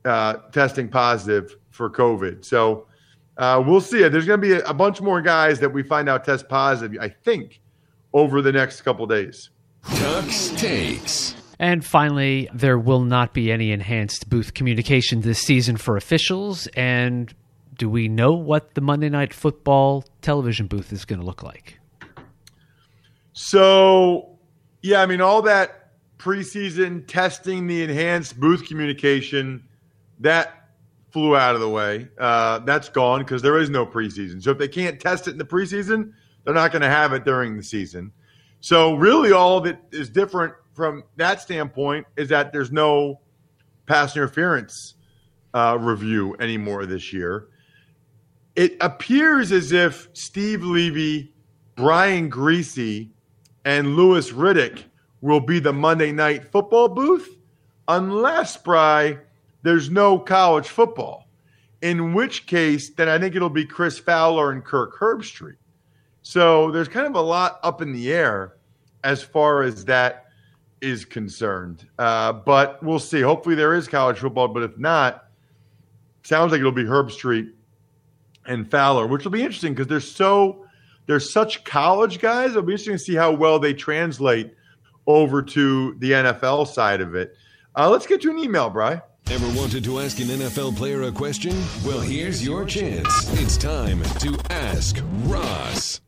uh, 0.07 0.35
testing 0.51 0.87
positive 0.89 1.55
for 1.69 1.89
COVID. 1.89 2.45
So 2.45 2.87
uh, 3.37 3.63
we'll 3.65 3.81
see. 3.81 4.07
There's 4.07 4.25
going 4.25 4.41
to 4.41 4.47
be 4.47 4.53
a, 4.53 4.63
a, 4.65 4.73
bunch 4.73 5.01
more 5.01 5.21
guys 5.21 5.59
that 5.59 5.69
we 5.69 5.83
find 5.83 6.09
out 6.09 6.25
test 6.25 6.49
positive, 6.49 6.97
I 6.99 7.09
think, 7.09 7.61
over 8.13 8.41
the 8.41 8.51
next 8.51 8.81
couple 8.81 9.05
days. 9.05 9.49
Tux 9.83 10.57
takes. 10.57 11.35
And 11.59 11.85
finally, 11.85 12.49
there 12.53 12.79
will 12.79 13.03
not 13.03 13.33
be 13.33 13.51
any 13.51 13.71
enhanced 13.71 14.29
booth 14.29 14.53
communication 14.53 15.21
this 15.21 15.39
season 15.41 15.77
for 15.77 15.97
officials. 15.97 16.67
And 16.67 17.33
do 17.77 17.89
we 17.89 18.07
know 18.07 18.33
what 18.33 18.75
the 18.75 18.81
Monday 18.81 19.09
Night 19.09 19.33
Football 19.33 20.03
television 20.21 20.67
booth 20.67 20.91
is 20.91 21.05
going 21.05 21.19
to 21.19 21.25
look 21.25 21.43
like? 21.43 21.79
So, 23.33 24.37
yeah, 24.81 25.01
I 25.01 25.05
mean, 25.05 25.21
all 25.21 25.43
that 25.43 25.91
preseason 26.17 27.05
testing, 27.07 27.67
the 27.67 27.83
enhanced 27.83 28.39
booth 28.39 28.67
communication, 28.67 29.66
that 30.19 30.69
flew 31.11 31.35
out 31.35 31.55
of 31.55 31.61
the 31.61 31.69
way. 31.69 32.07
Uh, 32.17 32.59
that's 32.59 32.89
gone 32.89 33.19
because 33.19 33.41
there 33.41 33.57
is 33.57 33.69
no 33.69 33.85
preseason. 33.85 34.41
So 34.41 34.51
if 34.51 34.57
they 34.57 34.67
can't 34.67 34.99
test 34.99 35.27
it 35.27 35.31
in 35.31 35.37
the 35.37 35.45
preseason, 35.45 36.13
they're 36.43 36.53
not 36.53 36.71
going 36.71 36.81
to 36.81 36.89
have 36.89 37.13
it 37.13 37.23
during 37.25 37.57
the 37.57 37.63
season. 37.63 38.11
So 38.59 38.95
really, 38.95 39.31
all 39.31 39.65
it 39.65 39.77
is 39.91 40.09
different 40.09 40.53
from 40.73 41.03
that 41.15 41.41
standpoint. 41.41 42.05
Is 42.17 42.29
that 42.29 42.51
there's 42.51 42.71
no 42.71 43.21
pass 43.85 44.15
interference 44.15 44.95
uh, 45.53 45.77
review 45.79 46.35
anymore 46.39 46.85
this 46.85 47.11
year. 47.13 47.47
It 48.55 48.75
appears 48.81 49.51
as 49.51 49.71
if 49.71 50.09
Steve 50.13 50.63
Levy, 50.63 51.33
Brian 51.75 52.29
Griese, 52.29 53.09
and 53.65 53.95
Louis 53.95 54.31
Riddick 54.31 54.83
will 55.21 55.39
be 55.39 55.59
the 55.59 55.73
Monday 55.73 56.11
night 56.11 56.51
football 56.51 56.87
booth, 56.87 57.37
unless 57.87 58.57
Bry 58.57 59.19
there's 59.63 59.89
no 59.89 60.19
college 60.19 60.67
football. 60.67 61.25
In 61.81 62.13
which 62.13 62.47
case, 62.47 62.89
then 62.89 63.07
I 63.07 63.19
think 63.19 63.35
it'll 63.35 63.49
be 63.49 63.65
Chris 63.65 63.99
Fowler 63.99 64.51
and 64.51 64.63
Kirk 64.63 64.97
Herbstreit. 64.97 65.57
So 66.23 66.71
there's 66.71 66.87
kind 66.87 67.05
of 67.05 67.15
a 67.15 67.21
lot 67.21 67.59
up 67.63 67.81
in 67.81 67.93
the 67.93 68.11
air 68.11 68.57
as 69.03 69.21
far 69.21 69.63
as 69.63 69.85
that 69.85 70.25
is 70.81 71.05
concerned. 71.05 71.87
Uh, 71.99 72.33
but 72.33 72.81
we'll 72.83 72.99
see. 72.99 73.21
Hopefully 73.21 73.55
there 73.55 73.73
is 73.73 73.87
college 73.87 74.17
football, 74.19 74.47
but 74.47 74.63
if 74.63 74.77
not, 74.77 75.25
sounds 76.23 76.51
like 76.51 76.59
it'll 76.59 76.71
be 76.71 76.83
Herbstreit 76.83 77.51
and 78.45 78.69
Fowler, 78.69 79.07
which 79.07 79.23
will 79.23 79.31
be 79.31 79.43
interesting 79.43 79.73
because 79.73 79.87
they're 79.87 79.99
so 79.99 80.65
they're 81.05 81.19
such 81.19 81.63
college 81.63 82.19
guys. 82.19 82.51
It'll 82.51 82.63
be 82.63 82.73
interesting 82.73 82.93
to 82.93 82.99
see 82.99 83.15
how 83.15 83.31
well 83.31 83.59
they 83.59 83.73
translate 83.73 84.53
over 85.05 85.41
to 85.41 85.95
the 85.99 86.11
NFL 86.11 86.67
side 86.67 87.01
of 87.01 87.15
it. 87.15 87.35
Uh, 87.75 87.89
let's 87.89 88.05
get 88.05 88.21
to 88.21 88.29
an 88.29 88.39
email, 88.39 88.69
Bry. 88.69 89.01
Ever 89.29 89.59
wanted 89.59 89.83
to 89.83 89.99
ask 89.99 90.21
an 90.21 90.27
NFL 90.27 90.77
player 90.77 91.03
a 91.03 91.11
question? 91.11 91.53
Well, 91.85 91.99
here's 91.99 92.45
your 92.45 92.63
chance. 92.63 93.09
It's 93.41 93.57
time 93.57 94.01
to 94.01 94.39
ask 94.49 95.01
Ross. 95.23 95.99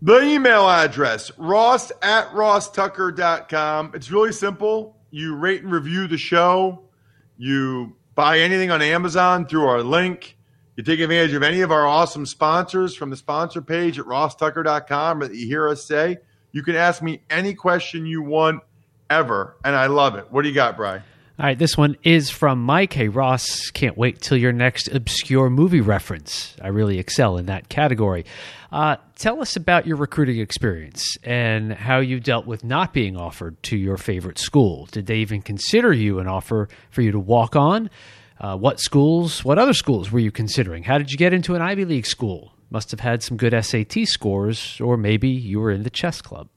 The 0.00 0.22
email 0.22 0.66
address, 0.66 1.30
ross 1.36 1.92
at 2.00 2.30
rosstucker.com. 2.30 3.92
It's 3.94 4.10
really 4.10 4.32
simple. 4.32 4.96
You 5.10 5.36
rate 5.36 5.62
and 5.62 5.70
review 5.70 6.06
the 6.06 6.16
show. 6.16 6.88
You 7.36 7.96
buy 8.14 8.38
anything 8.38 8.70
on 8.70 8.80
Amazon 8.80 9.46
through 9.46 9.66
our 9.66 9.82
link. 9.82 10.38
You 10.76 10.84
take 10.84 11.00
advantage 11.00 11.34
of 11.34 11.42
any 11.42 11.60
of 11.60 11.70
our 11.70 11.86
awesome 11.86 12.24
sponsors 12.24 12.94
from 12.96 13.10
the 13.10 13.16
sponsor 13.18 13.60
page 13.60 13.98
at 13.98 14.06
rosstucker.com 14.06 15.18
that 15.18 15.34
you 15.34 15.46
hear 15.46 15.68
us 15.68 15.84
say. 15.84 16.16
You 16.52 16.62
can 16.62 16.76
ask 16.76 17.02
me 17.02 17.20
any 17.28 17.52
question 17.52 18.06
you 18.06 18.22
want 18.22 18.62
ever, 19.10 19.58
and 19.66 19.76
I 19.76 19.86
love 19.88 20.14
it. 20.14 20.32
What 20.32 20.42
do 20.42 20.48
you 20.48 20.54
got, 20.54 20.78
Bry? 20.78 21.02
All 21.36 21.44
right, 21.44 21.58
this 21.58 21.76
one 21.76 21.96
is 22.04 22.30
from 22.30 22.62
Mike. 22.62 22.92
Hey, 22.92 23.08
Ross, 23.08 23.68
can't 23.70 23.98
wait 23.98 24.20
till 24.20 24.36
your 24.36 24.52
next 24.52 24.86
obscure 24.86 25.50
movie 25.50 25.80
reference. 25.80 26.54
I 26.62 26.68
really 26.68 27.00
excel 27.00 27.38
in 27.38 27.46
that 27.46 27.68
category. 27.68 28.24
Uh, 28.70 28.98
tell 29.16 29.42
us 29.42 29.56
about 29.56 29.84
your 29.84 29.96
recruiting 29.96 30.38
experience 30.38 31.16
and 31.24 31.72
how 31.72 31.98
you 31.98 32.20
dealt 32.20 32.46
with 32.46 32.62
not 32.62 32.92
being 32.92 33.16
offered 33.16 33.60
to 33.64 33.76
your 33.76 33.96
favorite 33.96 34.38
school. 34.38 34.86
Did 34.92 35.06
they 35.06 35.16
even 35.16 35.42
consider 35.42 35.92
you 35.92 36.20
an 36.20 36.28
offer 36.28 36.68
for 36.90 37.02
you 37.02 37.10
to 37.10 37.18
walk 37.18 37.56
on? 37.56 37.90
Uh, 38.38 38.56
what 38.56 38.78
schools, 38.78 39.44
what 39.44 39.58
other 39.58 39.74
schools 39.74 40.12
were 40.12 40.20
you 40.20 40.30
considering? 40.30 40.84
How 40.84 40.98
did 40.98 41.10
you 41.10 41.18
get 41.18 41.32
into 41.32 41.56
an 41.56 41.62
Ivy 41.62 41.84
League 41.84 42.06
school? 42.06 42.52
Must 42.70 42.92
have 42.92 43.00
had 43.00 43.24
some 43.24 43.36
good 43.36 43.60
SAT 43.64 44.06
scores, 44.06 44.80
or 44.80 44.96
maybe 44.96 45.30
you 45.30 45.58
were 45.58 45.72
in 45.72 45.82
the 45.82 45.90
chess 45.90 46.22
club. 46.22 46.48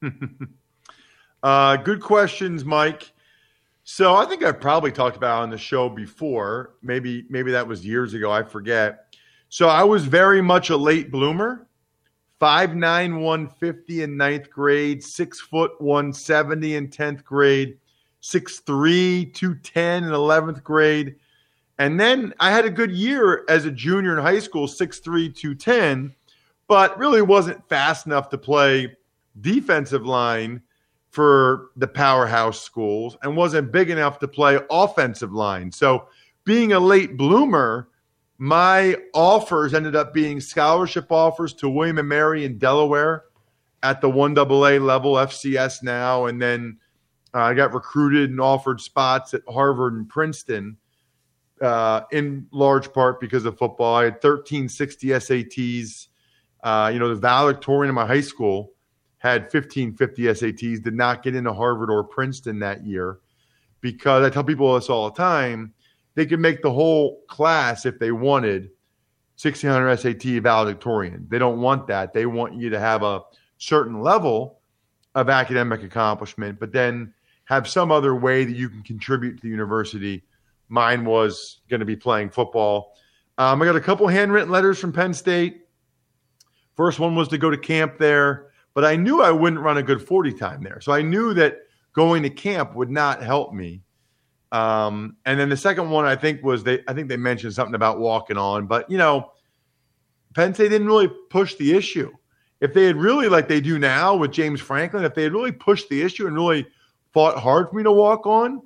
uh, 1.42 1.76
good 1.76 2.00
questions, 2.00 2.64
Mike. 2.64 3.12
So 3.84 4.14
I 4.14 4.24
think 4.26 4.44
I've 4.44 4.60
probably 4.60 4.92
talked 4.92 5.16
about 5.16 5.42
on 5.42 5.50
the 5.50 5.58
show 5.58 5.88
before. 5.88 6.74
Maybe 6.82 7.24
maybe 7.28 7.50
that 7.52 7.66
was 7.66 7.84
years 7.84 8.14
ago. 8.14 8.30
I 8.30 8.42
forget. 8.42 9.06
So 9.48 9.68
I 9.68 9.82
was 9.82 10.04
very 10.04 10.40
much 10.40 10.70
a 10.70 10.76
late 10.76 11.10
bloomer. 11.10 11.66
5'9", 12.40 13.20
150 13.20 14.02
in 14.02 14.16
ninth 14.16 14.48
grade, 14.48 15.04
six 15.04 15.40
foot 15.40 15.72
170 15.78 16.76
in 16.76 16.88
10th 16.88 17.22
grade, 17.22 17.76
6'3", 18.22 19.34
210 19.34 20.04
in 20.04 20.10
11th 20.10 20.62
grade. 20.62 21.16
And 21.78 22.00
then 22.00 22.32
I 22.40 22.50
had 22.50 22.64
a 22.64 22.70
good 22.70 22.92
year 22.92 23.44
as 23.50 23.66
a 23.66 23.70
junior 23.70 24.16
in 24.16 24.22
high 24.22 24.38
school, 24.38 24.66
6'3", 24.66 25.34
210, 25.34 26.14
but 26.66 26.98
really 26.98 27.20
wasn't 27.20 27.68
fast 27.68 28.06
enough 28.06 28.30
to 28.30 28.38
play 28.38 28.96
defensive 29.42 30.06
line 30.06 30.62
for 31.10 31.70
the 31.76 31.88
powerhouse 31.88 32.60
schools 32.60 33.16
and 33.22 33.36
wasn't 33.36 33.72
big 33.72 33.90
enough 33.90 34.18
to 34.20 34.28
play 34.28 34.58
offensive 34.70 35.32
line. 35.32 35.70
So, 35.72 36.08
being 36.44 36.72
a 36.72 36.80
late 36.80 37.16
bloomer, 37.16 37.88
my 38.38 38.96
offers 39.12 39.74
ended 39.74 39.94
up 39.94 40.14
being 40.14 40.40
scholarship 40.40 41.12
offers 41.12 41.52
to 41.54 41.68
William 41.68 41.98
and 41.98 42.08
Mary 42.08 42.44
in 42.44 42.56
Delaware 42.56 43.24
at 43.82 44.00
the 44.00 44.08
1AA 44.08 44.82
level, 44.82 45.14
FCS 45.14 45.82
now, 45.82 46.26
and 46.26 46.40
then 46.40 46.78
uh, 47.34 47.40
I 47.40 47.54
got 47.54 47.74
recruited 47.74 48.30
and 48.30 48.40
offered 48.40 48.80
spots 48.80 49.34
at 49.34 49.42
Harvard 49.48 49.94
and 49.94 50.08
Princeton. 50.08 50.76
Uh, 51.60 52.02
in 52.10 52.46
large 52.52 52.90
part 52.92 53.20
because 53.20 53.44
of 53.44 53.58
football, 53.58 53.94
I 53.96 54.04
had 54.04 54.14
1360 54.14 55.08
SATs. 55.08 56.06
Uh, 56.62 56.90
you 56.92 56.98
know, 56.98 57.08
the 57.08 57.14
valedictorian 57.14 57.90
in 57.90 57.94
my 57.94 58.06
high 58.06 58.20
school 58.22 58.72
had 59.20 59.42
1550 59.42 60.22
SATs, 60.22 60.82
did 60.82 60.94
not 60.94 61.22
get 61.22 61.36
into 61.36 61.52
Harvard 61.52 61.90
or 61.90 62.02
Princeton 62.02 62.58
that 62.60 62.86
year 62.86 63.18
because 63.82 64.24
I 64.24 64.30
tell 64.30 64.42
people 64.42 64.74
this 64.74 64.88
all 64.88 65.10
the 65.10 65.16
time. 65.16 65.74
They 66.14 66.26
could 66.26 66.40
make 66.40 66.62
the 66.62 66.72
whole 66.72 67.20
class 67.28 67.86
if 67.86 67.98
they 67.98 68.12
wanted 68.12 68.70
1600 69.40 69.96
SAT 69.96 70.42
valedictorian. 70.42 71.26
They 71.30 71.38
don't 71.38 71.60
want 71.60 71.86
that. 71.88 72.14
They 72.14 72.26
want 72.26 72.54
you 72.54 72.70
to 72.70 72.80
have 72.80 73.02
a 73.02 73.20
certain 73.58 74.00
level 74.00 74.60
of 75.14 75.28
academic 75.28 75.82
accomplishment, 75.82 76.58
but 76.58 76.72
then 76.72 77.12
have 77.44 77.68
some 77.68 77.92
other 77.92 78.14
way 78.14 78.44
that 78.44 78.56
you 78.56 78.70
can 78.70 78.82
contribute 78.82 79.36
to 79.36 79.42
the 79.42 79.48
university. 79.48 80.24
Mine 80.70 81.04
was 81.04 81.60
going 81.68 81.80
to 81.80 81.86
be 81.86 81.96
playing 81.96 82.30
football. 82.30 82.94
Um, 83.36 83.60
I 83.60 83.66
got 83.66 83.76
a 83.76 83.80
couple 83.80 84.08
handwritten 84.08 84.50
letters 84.50 84.78
from 84.78 84.92
Penn 84.92 85.12
State. 85.12 85.66
First 86.74 86.98
one 86.98 87.14
was 87.14 87.28
to 87.28 87.38
go 87.38 87.50
to 87.50 87.58
camp 87.58 87.98
there 87.98 88.49
but 88.74 88.84
I 88.84 88.96
knew 88.96 89.22
I 89.22 89.30
wouldn't 89.30 89.62
run 89.62 89.78
a 89.78 89.82
good 89.82 90.06
40 90.06 90.32
time 90.32 90.62
there. 90.62 90.80
So 90.80 90.92
I 90.92 91.02
knew 91.02 91.34
that 91.34 91.58
going 91.92 92.22
to 92.22 92.30
camp 92.30 92.74
would 92.74 92.90
not 92.90 93.22
help 93.22 93.52
me. 93.52 93.82
Um, 94.52 95.16
and 95.26 95.38
then 95.38 95.48
the 95.48 95.56
second 95.56 95.90
one 95.90 96.04
I 96.04 96.16
think 96.16 96.42
was 96.42 96.64
they 96.64 96.80
I 96.88 96.92
think 96.92 97.08
they 97.08 97.16
mentioned 97.16 97.54
something 97.54 97.74
about 97.74 98.00
walking 98.00 98.36
on, 98.36 98.66
but 98.66 98.90
you 98.90 98.98
know, 98.98 99.32
Penn 100.34 100.54
State 100.54 100.70
didn't 100.70 100.88
really 100.88 101.08
push 101.30 101.54
the 101.56 101.72
issue. 101.72 102.12
If 102.60 102.74
they 102.74 102.84
had 102.84 102.96
really 102.96 103.28
like 103.28 103.48
they 103.48 103.60
do 103.60 103.78
now 103.78 104.14
with 104.14 104.32
James 104.32 104.60
Franklin, 104.60 105.04
if 105.04 105.14
they 105.14 105.22
had 105.22 105.32
really 105.32 105.52
pushed 105.52 105.88
the 105.88 106.02
issue 106.02 106.26
and 106.26 106.36
really 106.36 106.66
fought 107.12 107.38
hard 107.38 107.70
for 107.70 107.76
me 107.76 107.82
to 107.84 107.92
walk 107.92 108.26
on, 108.26 108.60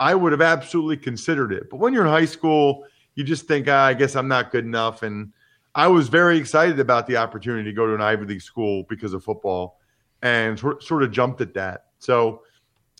I 0.00 0.14
would 0.14 0.32
have 0.32 0.42
absolutely 0.42 0.96
considered 0.96 1.52
it. 1.52 1.70
But 1.70 1.78
when 1.78 1.92
you're 1.92 2.04
in 2.04 2.10
high 2.10 2.24
school, 2.24 2.84
you 3.14 3.24
just 3.24 3.46
think, 3.46 3.68
ah, 3.68 3.84
I 3.84 3.94
guess 3.94 4.16
I'm 4.16 4.28
not 4.28 4.50
good 4.50 4.64
enough 4.64 5.02
and 5.02 5.32
I 5.76 5.86
was 5.88 6.08
very 6.08 6.38
excited 6.38 6.80
about 6.80 7.06
the 7.06 7.18
opportunity 7.18 7.64
to 7.64 7.72
go 7.74 7.86
to 7.86 7.94
an 7.94 8.00
Ivy 8.00 8.24
League 8.24 8.40
school 8.40 8.84
because 8.88 9.12
of 9.12 9.22
football 9.22 9.78
and 10.22 10.58
sort 10.58 11.02
of 11.02 11.12
jumped 11.12 11.42
at 11.42 11.52
that. 11.52 11.88
So, 11.98 12.40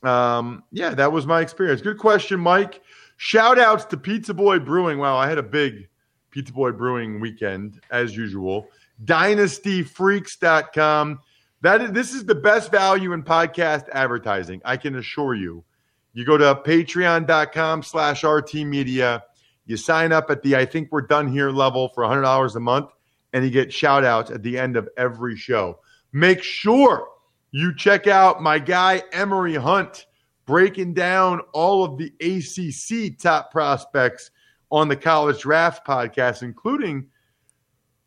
um, 0.03 0.63
yeah, 0.71 0.91
that 0.91 1.11
was 1.11 1.27
my 1.27 1.41
experience. 1.41 1.81
Good 1.81 1.97
question, 1.97 2.39
Mike. 2.39 2.83
Shout 3.17 3.59
outs 3.59 3.87
to 3.87 3.97
Pizza 3.97 4.35
Boy 4.35 4.59
Brewing. 4.59 4.99
Wow, 4.99 5.17
I 5.17 5.27
had 5.27 5.39
a 5.39 5.43
big 5.43 5.89
Pizza 6.31 6.53
Boy 6.53 6.73
Brewing 6.73 7.19
weekend 7.19 7.81
as 7.91 8.15
usual. 8.15 8.69
DynastyFreaks.com. 9.07 11.21
That 11.63 11.81
is, 11.81 11.93
this 11.93 12.13
is 12.13 12.27
the 12.27 12.35
best 12.35 12.71
value 12.71 13.15
in 13.15 13.23
podcast 13.23 13.89
advertising. 13.93 14.61
I 14.67 14.77
can 14.77 14.97
assure 14.97 15.35
you. 15.35 15.65
You 16.13 16.27
go 16.27 16.37
to 16.37 16.55
patreon.com 16.55 17.83
slash 17.83 18.23
RT 18.23 18.57
Media 18.57 19.23
you 19.67 19.77
sign 19.77 20.13
up 20.13 20.31
at 20.31 20.43
the 20.43 20.57
I 20.57 20.65
think 20.65 20.91
we're 20.91 21.03
done 21.03 21.29
here 21.29 21.51
level 21.51 21.89
for 21.89 22.05
$100 22.05 22.57
a 22.57 22.61
month, 22.61 22.91
and 23.33 23.45
you 23.45 23.51
get 23.51 23.73
shout 23.73 24.05
outs 24.05 24.31
at 24.31 24.43
the 24.43 24.59
end 24.59 24.77
of 24.77 24.89
every 24.97 25.37
show. 25.37 25.81
Make 26.13 26.43
sure 26.43 27.09
you 27.51 27.75
check 27.75 28.07
out 28.07 28.43
my 28.43 28.59
guy, 28.59 29.03
Emory 29.13 29.55
Hunt, 29.55 30.07
breaking 30.47 30.95
down 30.95 31.41
all 31.53 31.85
of 31.85 31.99
the 31.99 32.13
ACC 32.21 33.19
top 33.19 33.51
prospects 33.51 34.31
on 34.71 34.89
the 34.89 34.97
College 34.97 35.41
Draft 35.41 35.87
podcast, 35.87 36.43
including 36.43 37.09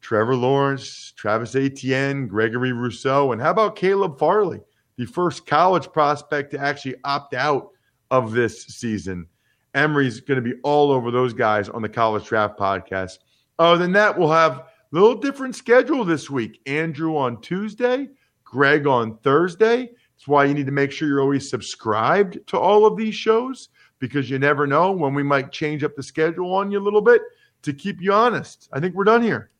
Trevor 0.01 0.35
Lawrence, 0.35 1.13
Travis 1.15 1.55
Etienne, 1.55 2.27
Gregory 2.27 2.71
Rousseau, 2.71 3.31
and 3.31 3.41
how 3.41 3.51
about 3.51 3.75
Caleb 3.75 4.17
Farley, 4.17 4.61
the 4.95 5.05
first 5.05 5.45
college 5.45 5.91
prospect 5.91 6.51
to 6.51 6.59
actually 6.59 6.95
opt 7.03 7.33
out 7.33 7.69
of 8.11 8.31
this 8.31 8.65
season? 8.65 9.27
Emory's 9.73 10.19
going 10.19 10.41
to 10.41 10.47
be 10.47 10.59
all 10.63 10.91
over 10.91 11.11
those 11.11 11.33
guys 11.33 11.69
on 11.69 11.81
the 11.81 11.89
College 11.89 12.25
Draft 12.25 12.57
Podcast. 12.57 13.19
Other 13.57 13.77
than 13.77 13.91
that, 13.93 14.17
we'll 14.17 14.31
have 14.31 14.53
a 14.53 14.65
little 14.91 15.15
different 15.15 15.55
schedule 15.55 16.03
this 16.03 16.29
week. 16.29 16.61
Andrew 16.65 17.17
on 17.17 17.41
Tuesday, 17.41 18.09
Greg 18.43 18.87
on 18.87 19.17
Thursday. 19.17 19.91
That's 20.15 20.27
why 20.27 20.45
you 20.45 20.53
need 20.53 20.65
to 20.65 20.71
make 20.71 20.91
sure 20.91 21.07
you're 21.07 21.21
always 21.21 21.49
subscribed 21.49 22.39
to 22.47 22.59
all 22.59 22.85
of 22.85 22.97
these 22.97 23.15
shows 23.15 23.69
because 23.99 24.29
you 24.29 24.39
never 24.39 24.65
know 24.65 24.91
when 24.91 25.13
we 25.13 25.23
might 25.23 25.51
change 25.51 25.83
up 25.83 25.95
the 25.95 26.03
schedule 26.03 26.53
on 26.53 26.71
you 26.71 26.79
a 26.79 26.83
little 26.83 27.01
bit 27.01 27.21
to 27.61 27.73
keep 27.73 28.01
you 28.01 28.13
honest. 28.13 28.69
I 28.73 28.79
think 28.79 28.95
we're 28.95 29.03
done 29.03 29.21
here. 29.21 29.51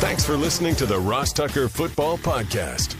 Thanks 0.00 0.24
for 0.24 0.36
listening 0.36 0.74
to 0.76 0.86
the 0.86 0.98
Ross 0.98 1.32
Tucker 1.32 1.68
Football 1.68 2.18
Podcast. 2.18 2.99